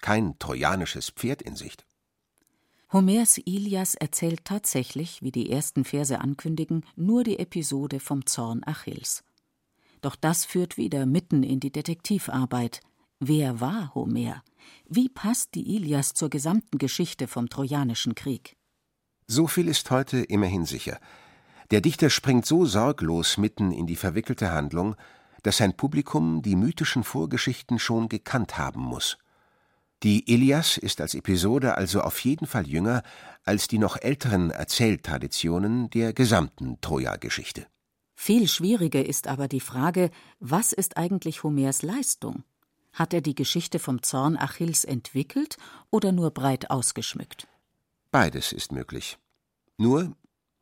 Kein 0.00 0.38
trojanisches 0.38 1.10
Pferd 1.10 1.42
in 1.42 1.56
Sicht. 1.56 1.86
Homers 2.92 3.38
Ilias 3.38 3.94
erzählt 3.94 4.44
tatsächlich, 4.44 5.22
wie 5.22 5.32
die 5.32 5.50
ersten 5.50 5.84
Verse 5.84 6.20
ankündigen, 6.20 6.84
nur 6.94 7.24
die 7.24 7.38
Episode 7.38 8.00
vom 8.00 8.26
Zorn 8.26 8.62
Achilles. 8.64 9.24
Doch 10.02 10.16
das 10.16 10.44
führt 10.44 10.76
wieder 10.76 11.06
mitten 11.06 11.42
in 11.42 11.58
die 11.58 11.72
Detektivarbeit. 11.72 12.80
Wer 13.18 13.60
war 13.60 13.94
Homer? 13.94 14.42
Wie 14.88 15.08
passt 15.08 15.54
die 15.54 15.76
Ilias 15.76 16.12
zur 16.14 16.30
gesamten 16.30 16.78
Geschichte 16.78 17.28
vom 17.28 17.48
Trojanischen 17.48 18.14
Krieg? 18.14 18.56
So 19.26 19.46
viel 19.46 19.68
ist 19.68 19.90
heute 19.90 20.18
immerhin 20.18 20.66
sicher. 20.66 20.98
Der 21.70 21.80
Dichter 21.80 22.10
springt 22.10 22.44
so 22.44 22.66
sorglos 22.66 23.38
mitten 23.38 23.72
in 23.72 23.86
die 23.86 23.96
verwickelte 23.96 24.52
Handlung, 24.52 24.94
dass 25.42 25.56
sein 25.56 25.76
Publikum 25.76 26.42
die 26.42 26.56
mythischen 26.56 27.04
Vorgeschichten 27.04 27.78
schon 27.78 28.08
gekannt 28.08 28.58
haben 28.58 28.80
muss. 28.82 29.18
Die 30.02 30.32
Ilias 30.32 30.78
ist 30.78 31.00
als 31.00 31.14
Episode 31.14 31.76
also 31.76 32.00
auf 32.00 32.18
jeden 32.20 32.46
Fall 32.46 32.66
jünger 32.66 33.02
als 33.44 33.68
die 33.68 33.78
noch 33.78 33.96
älteren 33.96 34.50
Erzähltraditionen 34.50 35.90
der 35.90 36.12
gesamten 36.12 36.80
Troja-Geschichte. 36.80 37.66
Viel 38.14 38.48
schwieriger 38.48 39.04
ist 39.04 39.26
aber 39.26 39.48
die 39.48 39.60
Frage, 39.60 40.10
was 40.38 40.72
ist 40.72 40.96
eigentlich 40.96 41.42
Homers 41.42 41.82
Leistung? 41.82 42.44
Hat 42.92 43.14
er 43.14 43.20
die 43.20 43.34
Geschichte 43.34 43.78
vom 43.78 44.02
Zorn 44.02 44.36
Achilles 44.36 44.84
entwickelt 44.84 45.56
oder 45.90 46.12
nur 46.12 46.30
breit 46.30 46.70
ausgeschmückt? 46.70 47.46
Beides 48.10 48.52
ist 48.52 48.72
möglich. 48.72 49.18
Nur, 49.78 50.14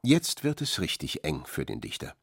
jetzt 0.03 0.45
wird 0.45 0.61
es 0.61 0.81
richtig 0.81 1.25
eng 1.25 1.45
für 1.45 1.65
den 1.67 1.81
Dichter. 1.81 2.15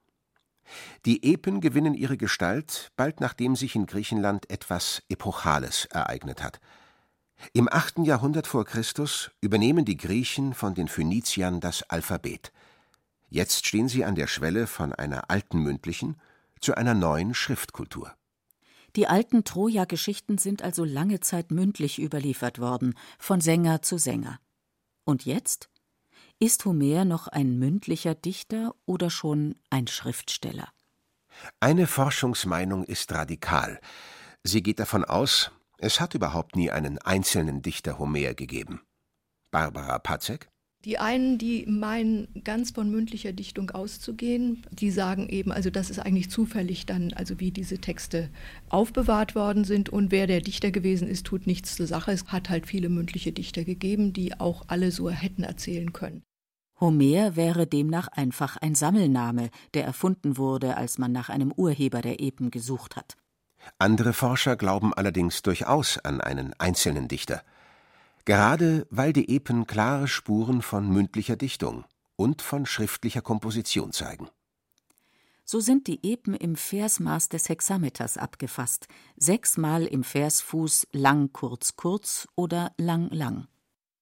Die 1.06 1.24
Epen 1.24 1.62
gewinnen 1.62 1.94
ihre 1.94 2.18
Gestalt, 2.18 2.92
bald 2.96 3.22
nachdem 3.22 3.56
sich 3.56 3.76
in 3.76 3.86
Griechenland 3.86 4.50
etwas 4.50 5.04
Epochales 5.10 5.86
ereignet 5.86 6.44
hat– 6.44 6.60
im 7.54 7.70
8. 7.72 8.00
Jahrhundert 8.00 8.48
vor 8.48 8.66
Christus 8.66 9.32
übernehmen 9.42 9.86
die 9.86 9.98
Griechen 9.98 10.54
von 10.54 10.74
den 10.74 10.88
Phöniziern 10.88 11.60
das 11.60 11.84
Alphabet. 11.84 12.52
Jetzt 13.30 13.66
stehen 13.66 13.88
sie 13.88 14.06
an 14.06 14.16
der 14.16 14.28
Schwelle 14.28 14.68
von 14.68 14.94
einer 14.94 15.30
alten 15.30 15.60
mündlichen 15.60 16.20
zu 16.60 16.76
einer 16.76 16.94
neuen 16.94 17.34
Schriftkultur. 17.34 18.14
Die 18.98 19.06
alten 19.06 19.44
Troja-Geschichten 19.44 20.40
sind 20.40 20.64
also 20.64 20.84
lange 20.84 21.20
Zeit 21.20 21.52
mündlich 21.52 22.00
überliefert 22.00 22.58
worden, 22.58 22.96
von 23.20 23.42
Sänger 23.42 23.84
zu 23.84 24.00
Sänger. 24.00 24.40
Und 25.04 25.24
jetzt? 25.24 25.70
Ist 26.40 26.66
Homer 26.66 27.06
noch 27.06 27.28
ein 27.28 27.60
mündlicher 27.60 28.16
Dichter 28.16 28.74
oder 28.88 29.12
schon 29.12 29.54
ein 29.70 29.86
Schriftsteller? 29.86 30.70
Eine 31.60 31.86
Forschungsmeinung 31.86 32.86
ist 32.86 33.12
radikal. 33.12 33.80
Sie 34.44 34.64
geht 34.64 34.80
davon 34.80 35.06
aus, 35.06 35.52
es 35.78 36.00
hat 36.00 36.16
überhaupt 36.16 36.56
nie 36.56 36.72
einen 36.72 36.98
einzelnen 36.98 37.62
Dichter 37.62 38.00
Homer 38.00 38.34
gegeben. 38.34 38.82
Barbara 39.52 40.00
Patzek? 40.00 40.50
Die 40.88 41.00
einen, 41.00 41.38
die 41.38 41.66
meinen, 41.66 42.30
ganz 42.46 42.72
von 42.72 42.90
mündlicher 42.90 43.34
Dichtung 43.34 43.72
auszugehen, 43.72 44.66
die 44.72 44.90
sagen 44.90 45.28
eben, 45.28 45.52
also 45.52 45.70
das 45.70 45.90
ist 45.90 46.00
eigentlich 46.00 46.30
zufällig 46.30 46.86
dann, 46.86 47.12
also 47.12 47.42
wie 47.42 47.52
diese 47.52 47.80
Texte 47.80 48.30
aufbewahrt 48.70 49.36
worden 49.36 49.66
sind 49.66 49.90
und 49.90 50.12
wer 50.12 50.28
der 50.28 50.40
Dichter 50.40 50.72
gewesen 50.72 51.10
ist, 51.10 51.26
tut 51.26 51.46
nichts 51.46 51.76
zur 51.76 51.88
Sache. 51.88 52.14
Es 52.14 52.24
hat 52.28 52.50
halt 52.50 52.68
viele 52.68 52.88
mündliche 52.88 53.34
Dichter 53.34 53.66
gegeben, 53.66 54.14
die 54.14 54.40
auch 54.40 54.64
alle 54.68 54.92
so 54.92 55.10
hätten 55.10 55.44
erzählen 55.44 55.92
können. 55.92 56.24
Homer 56.80 57.36
wäre 57.36 57.68
demnach 57.68 58.08
einfach 58.08 58.56
ein 58.56 58.74
Sammelname, 58.74 59.50
der 59.74 59.84
erfunden 59.84 60.38
wurde, 60.38 60.78
als 60.78 60.98
man 60.98 61.12
nach 61.12 61.28
einem 61.28 61.52
Urheber 61.52 62.02
der 62.02 62.22
Epen 62.22 62.50
gesucht 62.50 62.96
hat. 62.96 63.18
Andere 63.78 64.14
Forscher 64.14 64.56
glauben 64.56 64.94
allerdings 64.94 65.42
durchaus 65.42 65.98
an 65.98 66.22
einen 66.22 66.54
einzelnen 66.60 67.10
Dichter. 67.10 67.44
Gerade 68.28 68.86
weil 68.90 69.14
die 69.14 69.34
Epen 69.34 69.68
klare 69.68 70.10
Spuren 70.10 70.62
von 70.62 70.90
mündlicher 70.90 71.38
Dichtung 71.38 71.86
und 72.18 72.42
von 72.42 72.66
schriftlicher 72.66 73.22
Komposition 73.22 73.94
zeigen. 73.94 74.28
So 75.46 75.62
sind 75.62 75.88
die 75.88 76.02
Epen 76.04 76.34
im 76.34 76.58
Versmaß 76.58 77.30
des 77.30 77.48
Hexameters 77.48 78.18
abgefasst, 78.18 78.90
sechsmal 79.16 79.86
im 79.86 80.04
Versfuß 80.04 80.88
lang 80.92 81.32
kurz 81.32 81.78
kurz 81.78 82.28
oder 82.36 82.74
lang 82.78 83.10
lang. 83.12 83.48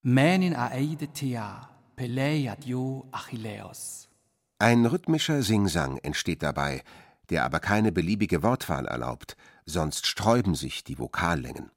Mänin 0.01 0.55
aeide 0.55 1.08
thea, 1.10 1.70
peleiadio 1.96 3.08
Achilleos. 3.12 4.10
Ein 4.58 4.88
rhythmischer 4.88 5.44
Singsang 5.44 6.00
entsteht 6.00 6.41
dabei, 6.41 6.84
der 7.29 7.46
aber 7.46 7.60
keine 7.60 7.91
beliebige 7.91 8.41
Wortwahl 8.41 8.88
erlaubt, 8.88 9.38
sonst 9.67 10.08
sträuben 10.08 10.55
sich 10.55 10.84
die 10.84 10.98
Vokallängen. 10.98 11.70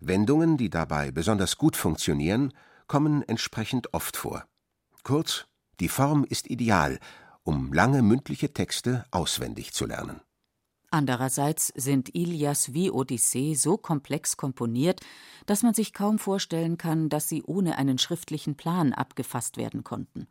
Wendungen, 0.00 0.56
die 0.56 0.70
dabei 0.70 1.10
besonders 1.10 1.56
gut 1.56 1.76
funktionieren, 1.76 2.52
kommen 2.86 3.22
entsprechend 3.22 3.94
oft 3.94 4.16
vor. 4.16 4.44
Kurz, 5.02 5.46
die 5.78 5.88
Form 5.88 6.24
ist 6.24 6.50
ideal, 6.50 6.98
um 7.42 7.72
lange 7.72 8.02
mündliche 8.02 8.52
Texte 8.52 9.04
auswendig 9.10 9.72
zu 9.72 9.86
lernen. 9.86 10.20
Andererseits 10.90 11.68
sind 11.76 12.14
Ilias 12.14 12.74
wie 12.74 12.90
Odyssee 12.90 13.54
so 13.54 13.76
komplex 13.76 14.36
komponiert, 14.36 15.00
dass 15.46 15.62
man 15.62 15.72
sich 15.72 15.92
kaum 15.92 16.18
vorstellen 16.18 16.78
kann, 16.78 17.08
dass 17.08 17.28
sie 17.28 17.42
ohne 17.44 17.78
einen 17.78 17.98
schriftlichen 17.98 18.56
Plan 18.56 18.92
abgefasst 18.92 19.56
werden 19.56 19.84
konnten. 19.84 20.26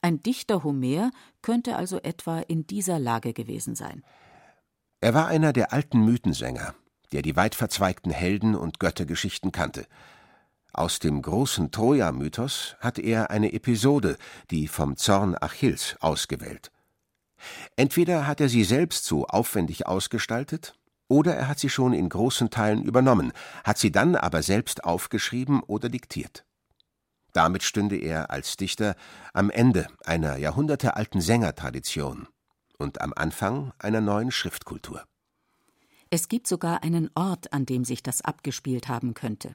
Ein 0.00 0.22
Dichter 0.22 0.62
Homer 0.62 1.10
könnte 1.42 1.76
also 1.76 1.98
etwa 2.00 2.38
in 2.38 2.66
dieser 2.66 2.98
Lage 2.98 3.32
gewesen 3.32 3.74
sein. 3.74 4.04
Er 5.00 5.14
war 5.14 5.26
einer 5.26 5.52
der 5.52 5.72
alten 5.72 6.04
Mythensänger, 6.04 6.74
der 7.12 7.22
die 7.22 7.36
weit 7.36 7.54
verzweigten 7.54 8.10
Helden- 8.10 8.56
und 8.56 8.80
Göttergeschichten 8.80 9.52
kannte. 9.52 9.86
Aus 10.72 10.98
dem 10.98 11.20
großen 11.20 11.70
Troja-Mythos 11.70 12.76
hat 12.80 12.98
er 12.98 13.30
eine 13.30 13.52
Episode, 13.52 14.16
die 14.50 14.68
vom 14.68 14.96
Zorn 14.96 15.36
Achilles, 15.38 15.96
ausgewählt. 16.00 16.70
Entweder 17.76 18.26
hat 18.26 18.40
er 18.40 18.48
sie 18.48 18.64
selbst 18.64 19.04
so 19.04 19.26
aufwendig 19.26 19.86
ausgestaltet, 19.86 20.74
oder 21.08 21.34
er 21.36 21.48
hat 21.48 21.58
sie 21.58 21.68
schon 21.68 21.92
in 21.92 22.08
großen 22.08 22.48
Teilen 22.48 22.82
übernommen, 22.82 23.32
hat 23.64 23.76
sie 23.76 23.92
dann 23.92 24.16
aber 24.16 24.42
selbst 24.42 24.84
aufgeschrieben 24.84 25.62
oder 25.62 25.90
diktiert. 25.90 26.46
Damit 27.34 27.62
stünde 27.62 27.96
er 27.96 28.30
als 28.30 28.56
Dichter 28.56 28.94
am 29.34 29.50
Ende 29.50 29.88
einer 30.04 30.36
jahrhundertealten 30.36 31.20
Sängertradition 31.20 32.28
und 32.78 33.00
am 33.00 33.12
Anfang 33.14 33.72
einer 33.78 34.00
neuen 34.00 34.30
Schriftkultur. 34.30 35.04
Es 36.14 36.28
gibt 36.28 36.46
sogar 36.46 36.82
einen 36.82 37.08
Ort, 37.14 37.54
an 37.54 37.64
dem 37.64 37.86
sich 37.86 38.02
das 38.02 38.20
abgespielt 38.20 38.86
haben 38.86 39.14
könnte. 39.14 39.54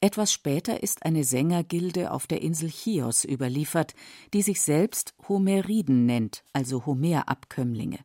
Etwas 0.00 0.32
später 0.32 0.84
ist 0.84 1.04
eine 1.04 1.24
Sängergilde 1.24 2.12
auf 2.12 2.28
der 2.28 2.42
Insel 2.42 2.70
Chios 2.70 3.24
überliefert, 3.24 3.94
die 4.32 4.42
sich 4.42 4.60
selbst 4.60 5.14
Homeriden 5.28 6.06
nennt, 6.06 6.44
also 6.52 6.86
Homerabkömmlinge. 6.86 7.98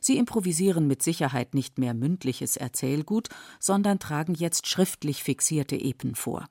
Sie 0.00 0.16
improvisieren 0.16 0.86
mit 0.86 1.02
Sicherheit 1.02 1.54
nicht 1.54 1.76
mehr 1.76 1.92
mündliches 1.92 2.56
Erzählgut, 2.56 3.30
sondern 3.58 3.98
tragen 3.98 4.34
jetzt 4.34 4.68
schriftlich 4.68 5.24
fixierte 5.24 5.74
Epen 5.74 6.14
vor. 6.14 6.46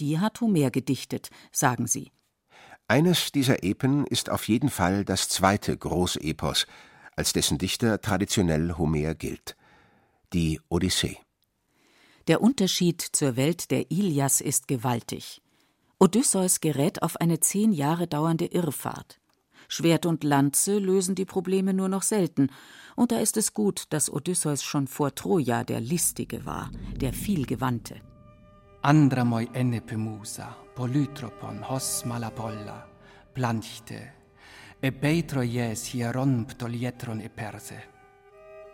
Die 0.00 0.18
hat 0.18 0.40
Homer 0.40 0.72
gedichtet, 0.72 1.30
sagen 1.52 1.86
sie. 1.86 2.10
Eines 2.88 3.30
dieser 3.30 3.62
Epen 3.62 4.04
ist 4.08 4.30
auf 4.30 4.48
jeden 4.48 4.68
Fall 4.68 5.04
das 5.04 5.28
zweite 5.28 5.76
Großepos, 5.76 6.66
als 7.14 7.32
dessen 7.32 7.58
Dichter 7.58 8.00
traditionell 8.00 8.72
Homer 8.76 9.14
gilt. 9.14 9.56
Die 10.32 10.60
Odyssee. 10.70 11.18
Der 12.26 12.40
Unterschied 12.40 13.02
zur 13.02 13.36
Welt 13.36 13.70
der 13.70 13.90
Ilias 13.90 14.40
ist 14.40 14.66
gewaltig. 14.66 15.42
Odysseus 15.98 16.60
gerät 16.60 17.02
auf 17.02 17.20
eine 17.20 17.40
zehn 17.40 17.70
Jahre 17.72 18.06
dauernde 18.06 18.46
Irrfahrt. 18.46 19.20
Schwert 19.68 20.06
und 20.06 20.24
Lanze 20.24 20.78
lösen 20.78 21.14
die 21.14 21.26
Probleme 21.26 21.74
nur 21.74 21.90
noch 21.90 22.02
selten, 22.02 22.48
und 22.96 23.12
da 23.12 23.18
ist 23.18 23.36
es 23.36 23.52
gut, 23.52 23.84
dass 23.90 24.10
Odysseus 24.10 24.62
schon 24.62 24.86
vor 24.86 25.14
Troja 25.14 25.64
der 25.64 25.80
Listige 25.80 26.46
war, 26.46 26.70
der 26.96 27.12
Vielgewandte. 27.12 28.00
Andramoi 28.80 29.48
Musa, 29.96 30.56
polytropon 30.74 31.68
hos 31.68 32.06
malapolla, 32.06 32.88
planchte, 33.34 34.00
e 34.80 34.90
beitroies 34.90 35.84
hieron 35.84 36.46
ptolietron 36.46 37.20
e 37.20 37.28
perse. 37.28 37.82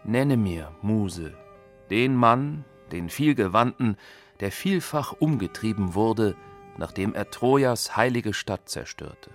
Nenne 0.04 0.36
mir, 0.36 0.72
Muse, 0.82 1.47
den 1.90 2.14
Mann, 2.14 2.64
den 2.92 3.10
Vielgewandten, 3.10 3.96
der 4.40 4.52
vielfach 4.52 5.12
umgetrieben 5.12 5.94
wurde, 5.94 6.36
nachdem 6.76 7.14
er 7.14 7.30
Trojas 7.30 7.96
heilige 7.96 8.32
Stadt 8.32 8.68
zerstörte. 8.68 9.30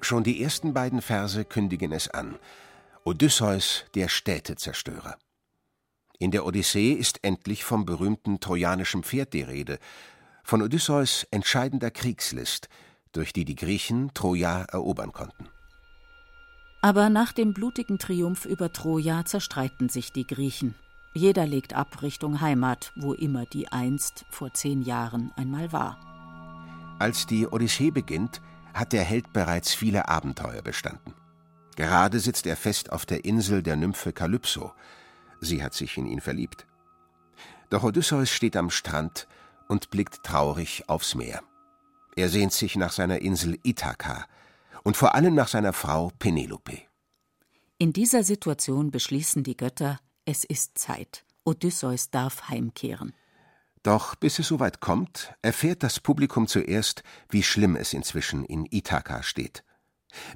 Schon 0.00 0.24
die 0.24 0.42
ersten 0.42 0.74
beiden 0.74 1.02
Verse 1.02 1.44
kündigen 1.44 1.92
es 1.92 2.08
an. 2.08 2.38
Odysseus, 3.04 3.84
der 3.94 4.08
Städtezerstörer. 4.08 5.16
In 6.18 6.30
der 6.30 6.46
Odyssee 6.46 6.92
ist 6.92 7.20
endlich 7.22 7.64
vom 7.64 7.84
berühmten 7.84 8.40
trojanischen 8.40 9.02
Pferd 9.02 9.32
die 9.32 9.42
Rede, 9.42 9.78
von 10.42 10.62
Odysseus 10.62 11.26
entscheidender 11.30 11.90
Kriegslist, 11.90 12.68
durch 13.12 13.32
die 13.32 13.44
die 13.44 13.56
Griechen 13.56 14.12
Troja 14.14 14.62
erobern 14.64 15.12
konnten. 15.12 15.48
Aber 16.82 17.08
nach 17.08 17.32
dem 17.32 17.54
blutigen 17.54 17.98
Triumph 17.98 18.44
über 18.44 18.72
Troja 18.72 19.24
zerstreiten 19.24 19.88
sich 19.88 20.12
die 20.12 20.26
Griechen. 20.26 20.74
Jeder 21.14 21.46
legt 21.46 21.74
ab 21.74 22.02
Richtung 22.02 22.40
Heimat, 22.40 22.92
wo 22.96 23.14
immer 23.14 23.46
die 23.46 23.68
einst 23.68 24.24
vor 24.30 24.52
zehn 24.52 24.82
Jahren 24.82 25.30
einmal 25.36 25.72
war. 25.72 26.96
Als 26.98 27.26
die 27.26 27.46
Odyssee 27.46 27.92
beginnt, 27.92 28.42
hat 28.74 28.92
der 28.92 29.04
Held 29.04 29.32
bereits 29.32 29.72
viele 29.72 30.08
Abenteuer 30.08 30.60
bestanden. 30.62 31.14
Gerade 31.76 32.18
sitzt 32.18 32.46
er 32.46 32.56
fest 32.56 32.90
auf 32.92 33.06
der 33.06 33.24
Insel 33.24 33.62
der 33.62 33.76
Nymphe 33.76 34.12
Kalypso. 34.12 34.72
Sie 35.40 35.62
hat 35.62 35.74
sich 35.74 35.96
in 35.96 36.06
ihn 36.06 36.20
verliebt. 36.20 36.66
Doch 37.70 37.84
Odysseus 37.84 38.30
steht 38.30 38.56
am 38.56 38.70
Strand 38.70 39.28
und 39.68 39.90
blickt 39.90 40.24
traurig 40.24 40.88
aufs 40.88 41.14
Meer. 41.14 41.42
Er 42.16 42.28
sehnt 42.28 42.52
sich 42.52 42.76
nach 42.76 42.92
seiner 42.92 43.20
Insel 43.20 43.58
Ithaka 43.64 44.26
und 44.82 44.96
vor 44.96 45.14
allem 45.14 45.34
nach 45.34 45.48
seiner 45.48 45.72
Frau 45.72 46.10
Penelope. 46.18 46.78
In 47.78 47.92
dieser 47.92 48.22
Situation 48.22 48.90
beschließen 48.90 49.42
die 49.42 49.56
Götter, 49.56 49.98
es 50.24 50.44
ist 50.44 50.78
Zeit. 50.78 51.24
Odysseus 51.44 52.10
darf 52.10 52.48
heimkehren. 52.48 53.12
Doch 53.82 54.14
bis 54.14 54.38
es 54.38 54.48
soweit 54.48 54.80
kommt, 54.80 55.34
erfährt 55.42 55.82
das 55.82 56.00
Publikum 56.00 56.46
zuerst, 56.46 57.02
wie 57.28 57.42
schlimm 57.42 57.76
es 57.76 57.92
inzwischen 57.92 58.44
in 58.44 58.66
Ithaka 58.70 59.22
steht. 59.22 59.62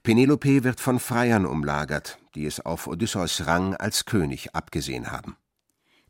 Penelope 0.03 0.65
wird 0.65 0.81
von 0.81 0.99
Freiern 0.99 1.47
umlagert, 1.47 2.19
die 2.35 2.45
es 2.45 2.61
auf 2.61 2.87
Odysseus 2.87 3.47
Rang 3.47 3.75
als 3.75 4.05
König 4.05 4.55
abgesehen 4.55 5.11
haben. 5.11 5.37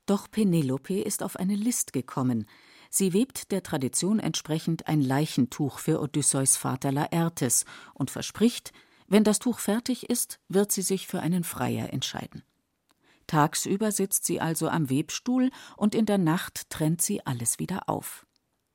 Doch 0.07 0.31
Penelope 0.31 1.01
ist 1.01 1.23
auf 1.23 1.37
eine 1.37 1.55
List 1.55 1.93
gekommen. 1.93 2.47
Sie 2.91 3.13
webt 3.13 3.53
der 3.53 3.63
Tradition 3.63 4.19
entsprechend 4.19 4.89
ein 4.89 5.03
Leichentuch 5.03 5.79
für 5.79 6.01
Odysseus 6.01 6.57
Vater 6.57 6.91
Laertes 6.91 7.67
und 7.95 8.11
verspricht, 8.11 8.73
wenn 9.07 9.23
das 9.23 9.39
Tuch 9.39 9.59
fertig 9.59 10.09
ist, 10.11 10.41
wird 10.49 10.73
sie 10.73 10.83
sich 10.83 11.07
für 11.07 11.21
einen 11.21 11.45
Freier 11.45 11.93
entscheiden. 11.93 12.43
Tagsüber 13.29 13.93
sitzt 13.93 14.25
sie 14.25 14.41
also 14.41 14.69
am 14.69 14.91
Webstuhl 14.91 15.51
und 15.77 15.95
in 15.95 16.07
der 16.07 16.19
Nacht 16.19 16.69
trennt 16.71 17.01
sie 17.01 17.25
alles 17.25 17.61
wieder 17.61 17.89
auf. 17.89 18.27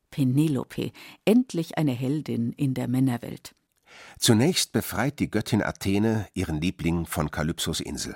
Penelope, 0.10 0.92
endlich 1.26 1.78
eine 1.78 1.92
Heldin 1.92 2.54
in 2.54 2.74
der 2.74 2.88
Männerwelt. 2.88 3.56
Zunächst 4.18 4.72
befreit 4.72 5.20
die 5.20 5.30
Göttin 5.30 5.62
Athene 5.62 6.28
ihren 6.34 6.62
Liebling 6.62 7.06
von 7.06 7.32
Kalypsos 7.32 7.82
Insel. 7.82 8.16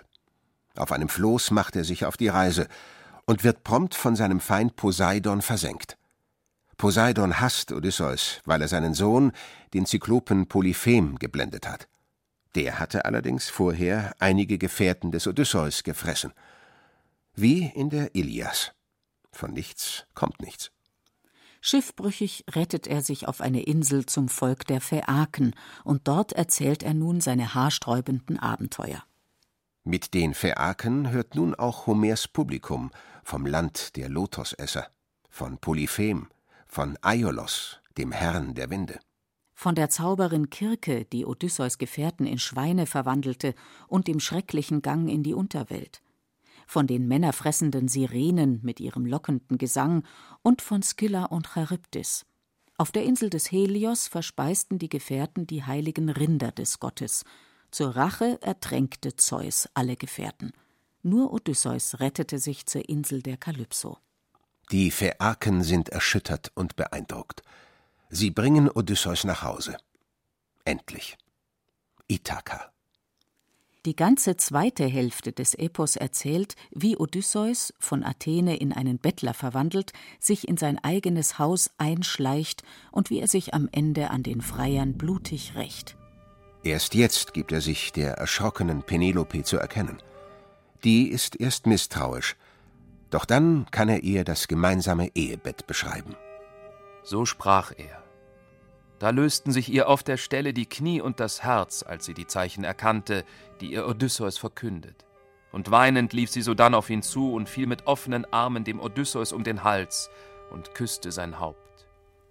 Auf 0.76 0.92
einem 0.92 1.10
Floß 1.10 1.52
macht 1.52 1.76
er 1.76 1.84
sich 1.84 2.06
auf 2.06 2.18
die 2.18 2.28
Reise 2.28 2.68
und 3.26 3.44
wird 3.44 3.64
prompt 3.64 3.96
von 3.96 4.16
seinem 4.16 4.40
Feind 4.40 4.76
Poseidon 4.76 5.42
versenkt. 5.42 5.98
Poseidon 6.78 7.40
hasst 7.40 7.72
Odysseus, 7.72 8.42
weil 8.46 8.62
er 8.62 8.68
seinen 8.68 8.94
Sohn, 8.94 9.32
den 9.74 9.88
Zyklopen 9.88 10.48
Polyphem, 10.48 11.18
geblendet 11.18 11.68
hat. 11.68 11.88
Der 12.56 12.80
hatte 12.80 13.06
allerdings 13.06 13.50
vorher 13.50 14.14
einige 14.20 14.58
Gefährten 14.58 15.12
des 15.12 15.28
Odysseus 15.28 15.84
gefressen. 15.84 16.34
Wie 17.36 17.66
in 17.68 17.90
der 17.90 18.16
Ilias. 18.16 18.72
Von 19.32 19.54
nichts 19.54 20.06
kommt 20.16 20.42
nichts. 20.42 20.72
Schiffbrüchig 21.62 22.46
rettet 22.52 22.88
er 22.88 23.02
sich 23.02 23.28
auf 23.28 23.42
eine 23.42 23.64
Insel 23.64 24.06
zum 24.06 24.30
Volk 24.30 24.66
der 24.68 24.80
Phäaken, 24.80 25.54
und 25.84 26.08
dort 26.08 26.34
erzählt 26.34 26.84
er 26.84 26.94
nun 26.94 27.20
seine 27.20 27.54
haarsträubenden 27.54 28.40
Abenteuer. 28.40 29.04
Mit 29.84 30.14
den 30.14 30.34
Phäaken 30.34 31.12
hört 31.12 31.36
nun 31.36 31.56
auch 31.56 31.88
Homers 31.88 32.28
Publikum 32.28 32.92
vom 33.24 33.46
Land 33.46 33.96
der 33.96 34.10
Lotosesser, 34.10 34.88
von 35.30 35.58
Polyphem, 35.58 36.28
von 36.68 36.98
Aiolos, 37.02 37.80
dem 37.98 38.12
Herrn 38.12 38.54
der 38.54 38.70
Winde 38.70 39.00
von 39.58 39.74
der 39.74 39.90
Zauberin 39.90 40.52
Kirke, 40.52 41.06
die 41.06 41.26
Odysseus 41.26 41.80
Gefährten 41.80 42.28
in 42.28 42.38
Schweine 42.38 42.86
verwandelte, 42.86 43.56
und 43.88 44.08
dem 44.08 44.20
schrecklichen 44.20 44.84
Gang 44.84 45.10
in 45.10 45.24
die 45.24 45.34
Unterwelt, 45.34 46.04
von 46.68 46.86
den 46.86 47.08
männerfressenden 47.08 47.88
Sirenen 47.88 48.60
mit 48.62 48.80
ihrem 48.80 49.08
lockenden 49.08 49.58
Gesang 49.58 50.04
und 50.44 50.62
von 50.62 50.84
Skylla 50.84 51.26
und 51.26 51.48
Charybdis. 51.48 52.28
Auf 52.78 52.92
der 52.92 53.04
Insel 53.04 53.32
des 53.32 53.52
Helios 53.52 54.08
verspeisten 54.08 54.78
die 54.78 54.90
Gefährten 54.90 55.48
die 55.48 55.64
heiligen 55.64 56.10
Rinder 56.10 56.52
des 56.52 56.80
Gottes. 56.80 57.26
Zur 57.72 57.96
Rache 57.96 58.38
ertränkte 58.44 59.16
Zeus 59.16 59.68
alle 59.74 59.96
Gefährten. 59.96 60.52
Nur 61.02 61.34
Odysseus 61.34 62.00
rettete 62.00 62.38
sich 62.38 62.68
zur 62.68 62.88
Insel 62.88 63.24
der 63.24 63.38
Kalypso. 63.38 63.98
Die 64.72 64.92
Phäaken 64.92 65.64
sind 65.64 65.90
erschüttert 65.90 66.52
und 66.54 66.76
beeindruckt. 66.76 67.42
Sie 68.10 68.32
bringen 68.32 68.70
Odysseus 68.70 69.24
nach 69.24 69.44
Hause. 69.44 69.78
Endlich. 70.64 71.18
Ithaka. 72.08 72.72
Die 73.86 73.96
ganze 73.96 74.36
zweite 74.36 74.86
Hälfte 74.86 75.32
des 75.32 75.54
Epos 75.54 75.96
erzählt, 75.96 76.56
wie 76.72 76.98
Odysseus, 76.98 77.74
von 77.80 78.04
Athene 78.04 78.58
in 78.58 78.74
einen 78.74 78.98
Bettler 78.98 79.34
verwandelt, 79.34 79.94
sich 80.20 80.48
in 80.48 80.58
sein 80.58 80.78
eigenes 80.84 81.40
Haus 81.40 81.70
einschleicht 81.78 82.64
und 82.92 83.10
wie 83.10 83.20
er 83.20 83.28
sich 83.28 83.54
am 83.54 83.70
Ende 83.72 84.10
an 84.10 84.24
den 84.24 84.42
Freiern 84.42 84.98
blutig 84.98 85.56
rächt. 85.56 85.96
Erst 86.64 86.96
jetzt 86.96 87.34
gibt 87.34 87.54
er 87.54 87.62
sich 87.62 87.94
der 87.94 88.16
erschrockenen 88.16 88.84
Penelope 88.84 89.44
zu 89.44 89.58
erkennen. 89.58 90.02
Die 90.84 91.08
ist 91.08 91.40
erst 91.40 91.66
misstrauisch, 91.66 92.36
doch 93.10 93.24
dann 93.24 93.68
kann 93.72 93.88
er 93.88 94.04
ihr 94.04 94.26
das 94.26 94.50
gemeinsame 94.50 95.16
Ehebett 95.16 95.66
beschreiben. 95.66 96.16
So 97.10 97.26
sprach 97.26 97.72
er. 97.78 98.04
Da 99.00 99.12
lösten 99.12 99.54
sich 99.54 99.72
ihr 99.72 99.88
auf 99.88 100.04
der 100.04 100.18
Stelle 100.18 100.54
die 100.54 100.66
Knie 100.66 101.00
und 101.00 101.22
das 101.22 101.42
Herz, 101.42 101.82
als 101.82 102.04
sie 102.04 102.14
die 102.14 102.28
Zeichen 102.28 102.66
erkannte, 102.66 103.24
die 103.62 103.72
ihr 103.72 103.88
Odysseus 103.88 104.38
verkündet. 104.38 105.06
Und 105.54 105.72
weinend 105.72 106.12
lief 106.12 106.30
sie 106.30 106.42
sodann 106.42 106.74
auf 106.74 106.90
ihn 106.90 107.02
zu 107.02 107.32
und 107.32 107.48
fiel 107.48 107.66
mit 107.66 107.88
offenen 107.88 108.26
Armen 108.34 108.66
dem 108.66 108.82
Odysseus 108.82 109.32
um 109.32 109.46
den 109.46 109.64
Hals 109.64 110.10
und 110.52 110.76
küsste 110.76 111.14
sein 111.14 111.40
Haupt. 111.40 111.88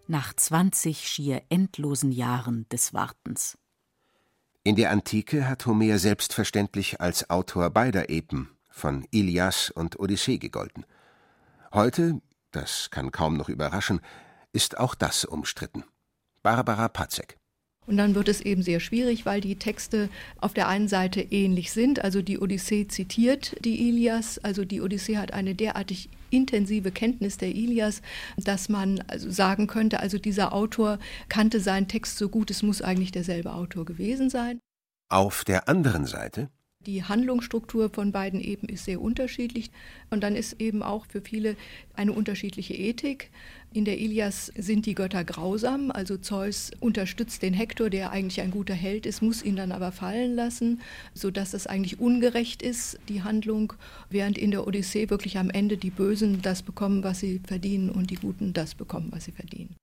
Nach 0.09 0.35
zwanzig 0.35 1.09
schier 1.09 1.43
endlosen 1.49 2.13
Jahren 2.13 2.69
des 2.69 2.93
Wartens. 2.93 3.57
In 4.63 4.77
der 4.77 4.91
Antike 4.91 5.49
hat 5.49 5.65
Homer 5.65 5.99
selbstverständlich 5.99 7.01
als 7.01 7.31
Autor 7.31 7.71
beider 7.71 8.11
Epen 8.11 8.51
von 8.71 9.07
Ilias 9.11 9.71
und 9.71 9.99
Odyssee 9.99 10.37
gegolten. 10.37 10.85
Heute, 11.73 12.21
das 12.51 12.91
kann 12.91 13.11
kaum 13.11 13.39
noch 13.39 13.49
überraschen, 13.49 14.03
ist 14.57 14.79
auch 14.79 14.95
das 14.95 15.27
umstritten. 15.27 15.85
Barbara 16.43 16.89
Patzek. 16.89 17.37
Und 17.87 17.99
dann 17.99 18.17
wird 18.17 18.29
es 18.29 18.41
eben 18.41 18.63
sehr 18.63 18.81
schwierig, 18.81 19.27
weil 19.27 19.41
die 19.41 19.57
Texte 19.57 20.09
auf 20.41 20.55
der 20.55 20.67
einen 20.67 20.89
Seite 20.89 21.21
ähnlich 21.21 21.71
sind. 21.73 22.03
Also 22.03 22.21
die 22.21 22.41
Odyssee 22.41 22.89
zitiert 22.89 23.55
die 23.65 23.89
Ilias. 23.89 24.39
Also 24.39 24.65
die 24.65 24.81
Odyssee 24.81 25.19
hat 25.19 25.33
eine 25.33 25.55
derartig 25.55 26.09
intensive 26.31 26.91
Kenntnis 26.91 27.37
der 27.37 27.55
Ilias, 27.55 28.03
dass 28.37 28.69
man 28.69 29.05
also 29.07 29.31
sagen 29.31 29.69
könnte, 29.69 30.01
also 30.01 30.19
dieser 30.19 30.53
Autor 30.53 30.99
kannte 31.29 31.61
seinen 31.61 31.87
Text 31.87 32.19
so 32.19 32.29
gut, 32.29 32.51
es 32.51 32.65
muss 32.65 32.83
eigentlich 32.83 33.13
derselbe 33.13 33.53
Autor 33.53 33.85
gewesen 33.85 34.31
sein. 34.31 34.59
Auf 35.09 35.45
der 35.45 35.69
anderen 35.69 36.07
Seite 36.07 36.49
Die 36.81 37.05
Handlungsstruktur 37.05 37.91
von 37.91 38.11
beiden 38.11 38.41
eben 38.41 38.69
ist 38.69 38.87
sehr 38.87 39.01
unterschiedlich. 39.01 39.71
Und 40.11 40.23
dann 40.23 40.35
ist 40.35 40.61
eben 40.61 40.83
auch 40.83 41.07
für 41.07 41.21
viele 41.21 41.57
eine 41.95 42.13
unterschiedliche 42.13 42.75
Ethik. 42.75 43.31
In 43.77 43.85
der 43.85 43.99
Ilias 43.99 44.51
sind 44.57 44.87
die 44.87 44.95
Götter 44.95 45.23
grausam, 45.23 45.91
also 45.91 46.17
Zeus 46.17 46.71
unterstützt 46.81 47.43
den 47.43 47.53
Hektor, 47.53 47.91
der 47.91 48.11
eigentlich 48.11 48.41
ein 48.41 48.51
guter 48.51 48.73
Held 48.73 49.05
ist, 49.05 49.21
muss 49.21 49.43
ihn 49.43 49.55
dann 49.55 49.71
aber 49.71 49.93
fallen 49.93 50.35
lassen, 50.35 50.81
sodass 51.13 51.53
es 51.53 51.67
eigentlich 51.67 52.01
ungerecht 52.01 52.63
ist, 52.63 52.99
die 53.11 53.23
Handlung, 53.23 53.75
während 54.09 54.39
in 54.39 54.51
der 54.51 54.67
Odyssee 54.67 55.11
wirklich 55.11 55.37
am 55.37 55.51
Ende 55.51 55.77
die 55.77 55.91
Bösen 55.91 56.41
das 56.41 56.63
bekommen, 56.63 57.05
was 57.05 57.21
sie 57.21 57.43
verdienen 57.47 57.91
und 57.91 58.09
die 58.09 58.15
Guten 58.15 58.55
das 58.55 58.75
bekommen, 58.75 59.09
was 59.11 59.27
sie 59.27 59.33
verdienen. 59.33 59.77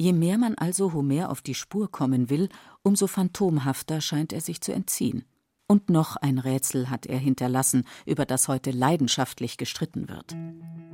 Je 0.00 0.14
mehr 0.14 0.38
man 0.38 0.54
also 0.54 0.94
Homer 0.94 1.28
auf 1.28 1.42
die 1.42 1.54
Spur 1.54 1.92
kommen 1.92 2.30
will, 2.30 2.48
umso 2.82 3.06
phantomhafter 3.06 4.00
scheint 4.00 4.32
er 4.32 4.40
sich 4.40 4.62
zu 4.62 4.72
entziehen. 4.72 5.22
Und 5.66 5.88
noch 5.88 6.16
ein 6.16 6.38
Rätsel 6.38 6.90
hat 6.90 7.06
er 7.06 7.18
hinterlassen, 7.18 7.84
über 8.04 8.26
das 8.26 8.48
heute 8.48 8.70
leidenschaftlich 8.70 9.56
gestritten 9.56 10.08
wird. 10.08 10.36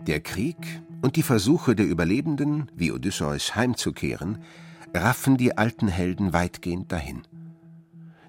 Der 0.06 0.20
Krieg 0.20 0.56
und 1.02 1.16
die 1.16 1.24
Versuche 1.24 1.74
der 1.74 1.86
Überlebenden, 1.86 2.70
wie 2.74 2.92
Odysseus, 2.92 3.56
heimzukehren, 3.56 4.38
raffen 4.94 5.36
die 5.36 5.58
alten 5.58 5.88
Helden 5.88 6.32
weitgehend 6.32 6.92
dahin. 6.92 7.22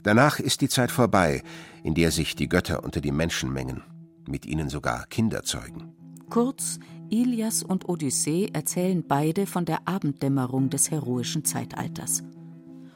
Danach 0.01 0.39
ist 0.39 0.61
die 0.61 0.69
Zeit 0.69 0.89
vorbei, 0.89 1.43
in 1.83 1.93
der 1.93 2.09
sich 2.09 2.35
die 2.35 2.49
Götter 2.49 2.83
unter 2.83 3.01
die 3.01 3.11
Menschen 3.11 3.53
mengen, 3.53 3.83
mit 4.27 4.47
ihnen 4.47 4.69
sogar 4.69 5.05
Kinder 5.07 5.43
zeugen. 5.43 5.93
Kurz, 6.31 6.79
Ilias 7.11 7.61
und 7.61 7.87
Odyssee 7.87 8.49
erzählen 8.51 9.03
beide 9.07 9.45
von 9.45 9.65
der 9.65 9.87
Abenddämmerung 9.87 10.71
des 10.71 10.89
heroischen 10.89 11.45
Zeitalters. 11.45 12.23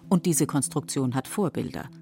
Und 0.10 0.26
diese 0.26 0.48
Konstruktion 0.48 1.14
hat 1.14 1.28
Vorbilder– 1.28 1.90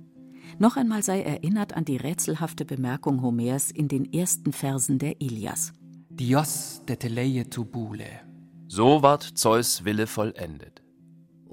noch 0.59 0.77
einmal 0.77 1.03
sei 1.03 1.21
erinnert 1.21 1.73
an 1.73 1.85
die 1.85 1.97
rätselhafte 1.97 2.65
Bemerkung 2.65 3.21
Homers 3.21 3.71
in 3.71 3.87
den 3.87 4.11
ersten 4.11 4.53
Versen 4.53 4.99
der 4.99 5.21
Ilias. 5.21 5.73
Dios 6.09 6.81
de 6.87 6.95
teleie 6.95 7.49
tubule. 7.49 8.21
So 8.67 9.01
ward 9.01 9.23
Zeus 9.37 9.83
Wille 9.83 10.05
vollendet. 10.07 10.82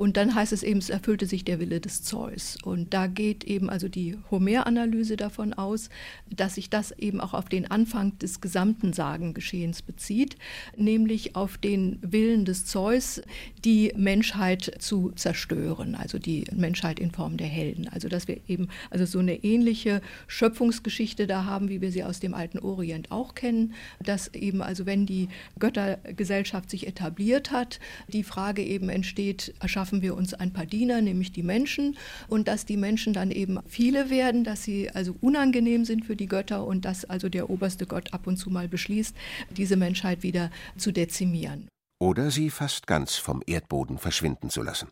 Und 0.00 0.16
dann 0.16 0.34
heißt 0.34 0.54
es 0.54 0.62
eben, 0.62 0.78
es 0.78 0.88
erfüllte 0.88 1.26
sich 1.26 1.44
der 1.44 1.60
Wille 1.60 1.78
des 1.78 2.02
Zeus. 2.02 2.56
Und 2.64 2.94
da 2.94 3.06
geht 3.06 3.44
eben 3.44 3.68
also 3.68 3.86
die 3.86 4.16
Homer-Analyse 4.30 5.18
davon 5.18 5.52
aus, 5.52 5.90
dass 6.30 6.54
sich 6.54 6.70
das 6.70 6.92
eben 6.92 7.20
auch 7.20 7.34
auf 7.34 7.50
den 7.50 7.70
Anfang 7.70 8.18
des 8.18 8.40
gesamten 8.40 8.94
Sagengeschehens 8.94 9.82
bezieht, 9.82 10.36
nämlich 10.74 11.36
auf 11.36 11.58
den 11.58 11.98
Willen 12.00 12.46
des 12.46 12.64
Zeus, 12.64 13.20
die 13.62 13.92
Menschheit 13.94 14.72
zu 14.78 15.10
zerstören, 15.16 15.94
also 15.94 16.18
die 16.18 16.44
Menschheit 16.50 16.98
in 16.98 17.10
Form 17.10 17.36
der 17.36 17.48
Helden. 17.48 17.86
Also 17.86 18.08
dass 18.08 18.26
wir 18.26 18.40
eben 18.48 18.68
also 18.88 19.04
so 19.04 19.18
eine 19.18 19.44
ähnliche 19.44 20.00
Schöpfungsgeschichte 20.28 21.26
da 21.26 21.44
haben, 21.44 21.68
wie 21.68 21.82
wir 21.82 21.92
sie 21.92 22.04
aus 22.04 22.20
dem 22.20 22.32
alten 22.32 22.60
Orient 22.60 23.10
auch 23.10 23.34
kennen, 23.34 23.74
dass 24.02 24.32
eben 24.32 24.62
also 24.62 24.86
wenn 24.86 25.04
die 25.04 25.28
Göttergesellschaft 25.58 26.70
sich 26.70 26.86
etabliert 26.86 27.50
hat, 27.50 27.80
die 28.08 28.24
Frage 28.24 28.62
eben 28.62 28.88
entsteht, 28.88 29.52
erschaffen 29.60 29.89
schaffen 29.90 30.02
wir 30.02 30.14
uns 30.14 30.34
ein 30.34 30.52
paar 30.52 30.66
Diener, 30.66 31.00
nämlich 31.00 31.32
die 31.32 31.42
Menschen, 31.42 31.98
und 32.28 32.46
dass 32.46 32.64
die 32.64 32.76
Menschen 32.76 33.12
dann 33.12 33.32
eben 33.32 33.58
viele 33.66 34.08
werden, 34.08 34.44
dass 34.44 34.62
sie 34.62 34.88
also 34.88 35.16
unangenehm 35.20 35.84
sind 35.84 36.04
für 36.04 36.14
die 36.14 36.28
Götter 36.28 36.64
und 36.64 36.84
dass 36.84 37.04
also 37.04 37.28
der 37.28 37.50
oberste 37.50 37.86
Gott 37.86 38.14
ab 38.14 38.28
und 38.28 38.36
zu 38.36 38.50
mal 38.50 38.68
beschließt, 38.68 39.16
diese 39.50 39.76
Menschheit 39.76 40.22
wieder 40.22 40.52
zu 40.76 40.92
dezimieren. 40.92 41.68
Oder 41.98 42.30
sie 42.30 42.50
fast 42.50 42.86
ganz 42.86 43.16
vom 43.16 43.42
Erdboden 43.44 43.98
verschwinden 43.98 44.48
zu 44.48 44.62
lassen. 44.62 44.90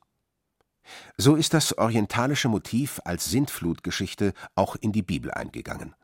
So 1.16 1.36
ist 1.36 1.54
das 1.54 1.78
orientalische 1.78 2.48
Motiv 2.48 3.00
als 3.04 3.30
Sintflutgeschichte 3.30 4.32
auch 4.56 4.74
in 4.80 4.90
die 4.90 5.02
Bibel 5.02 5.30
eingegangen. 5.30 5.94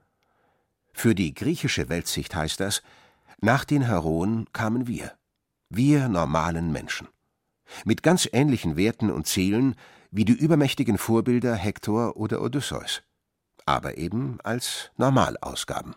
Für 0.93 1.17
die 1.17 1.35
griechische 1.35 1.89
Weltsicht 1.89 2.33
heißt 2.37 2.61
das, 2.61 2.83
nach 3.41 3.65
den 3.65 3.83
Heroen 3.83 4.47
kamen 4.53 4.87
wir, 4.87 5.17
wir 5.69 6.09
normalen 6.09 6.71
Menschen 6.71 7.09
mit 7.85 8.03
ganz 8.03 8.29
ähnlichen 8.33 8.77
Werten 8.77 9.11
und 9.11 9.27
Zielen 9.27 9.75
wie 10.11 10.25
die 10.25 10.33
übermächtigen 10.33 10.99
Vorbilder 10.99 11.55
Hektor 11.55 12.17
oder 12.17 12.41
Odysseus, 12.41 13.03
aber 13.67 13.99
eben 13.99 14.39
als 14.43 14.91
Normalausgaben. 14.97 15.95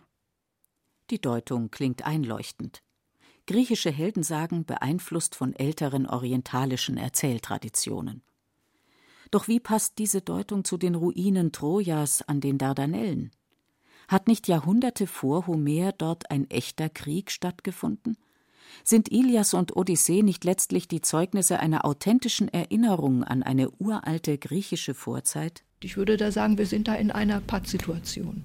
Die 1.10 1.20
Deutung 1.20 1.70
klingt 1.70 2.04
einleuchtend. 2.04 2.82
Griechische 3.46 3.90
Heldensagen 3.90 4.66
beeinflusst 4.66 5.34
von 5.34 5.54
älteren 5.54 6.06
orientalischen 6.06 6.98
Erzähltraditionen. 6.98 8.22
Doch 9.30 9.48
wie 9.48 9.60
passt 9.60 9.98
diese 9.98 10.20
Deutung 10.20 10.64
zu 10.64 10.76
den 10.76 10.94
Ruinen 10.94 11.52
Trojas 11.52 12.22
an 12.22 12.40
den 12.40 12.58
Dardanellen? 12.58 13.30
Hat 14.06 14.26
nicht 14.26 14.48
Jahrhunderte 14.48 15.06
vor 15.06 15.46
Homer 15.46 15.92
dort 15.92 16.30
ein 16.30 16.48
echter 16.50 16.88
Krieg 16.88 17.30
stattgefunden? 17.30 18.16
Sind 18.84 19.10
Ilias 19.10 19.54
und 19.54 19.76
Odyssee 19.76 20.22
nicht 20.22 20.44
letztlich 20.44 20.88
die 20.88 21.00
Zeugnisse 21.00 21.60
einer 21.60 21.84
authentischen 21.84 22.48
Erinnerung 22.48 23.24
an 23.24 23.42
eine 23.42 23.70
uralte 23.70 24.38
griechische 24.38 24.94
Vorzeit? 24.94 25.64
Ich 25.80 25.96
würde 25.96 26.16
da 26.16 26.32
sagen, 26.32 26.58
wir 26.58 26.66
sind 26.66 26.88
da 26.88 26.94
in 26.94 27.10
einer 27.10 27.40
Pattsituation. 27.40 28.44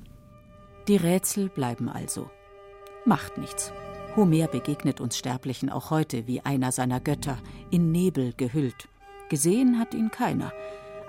Die 0.87 0.97
Rätsel 0.97 1.49
bleiben 1.49 1.89
also. 1.89 2.29
Macht 3.05 3.37
nichts. 3.37 3.71
Homer 4.15 4.47
begegnet 4.47 5.01
uns 5.01 5.17
Sterblichen 5.17 5.69
auch 5.69 5.89
heute 5.89 6.27
wie 6.27 6.41
einer 6.41 6.71
seiner 6.71 6.99
Götter, 6.99 7.37
in 7.71 7.91
Nebel 7.91 8.33
gehüllt. 8.37 8.87
Gesehen 9.29 9.79
hat 9.79 9.93
ihn 9.93 10.11
keiner, 10.11 10.53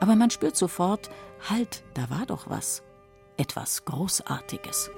aber 0.01 0.17
man 0.17 0.31
spürt 0.31 0.57
sofort, 0.57 1.11
halt, 1.49 1.85
da 1.95 2.09
war 2.09 2.25
doch 2.27 2.49
was. 2.49 2.83
Etwas 3.37 3.85
Großartiges. 3.85 4.91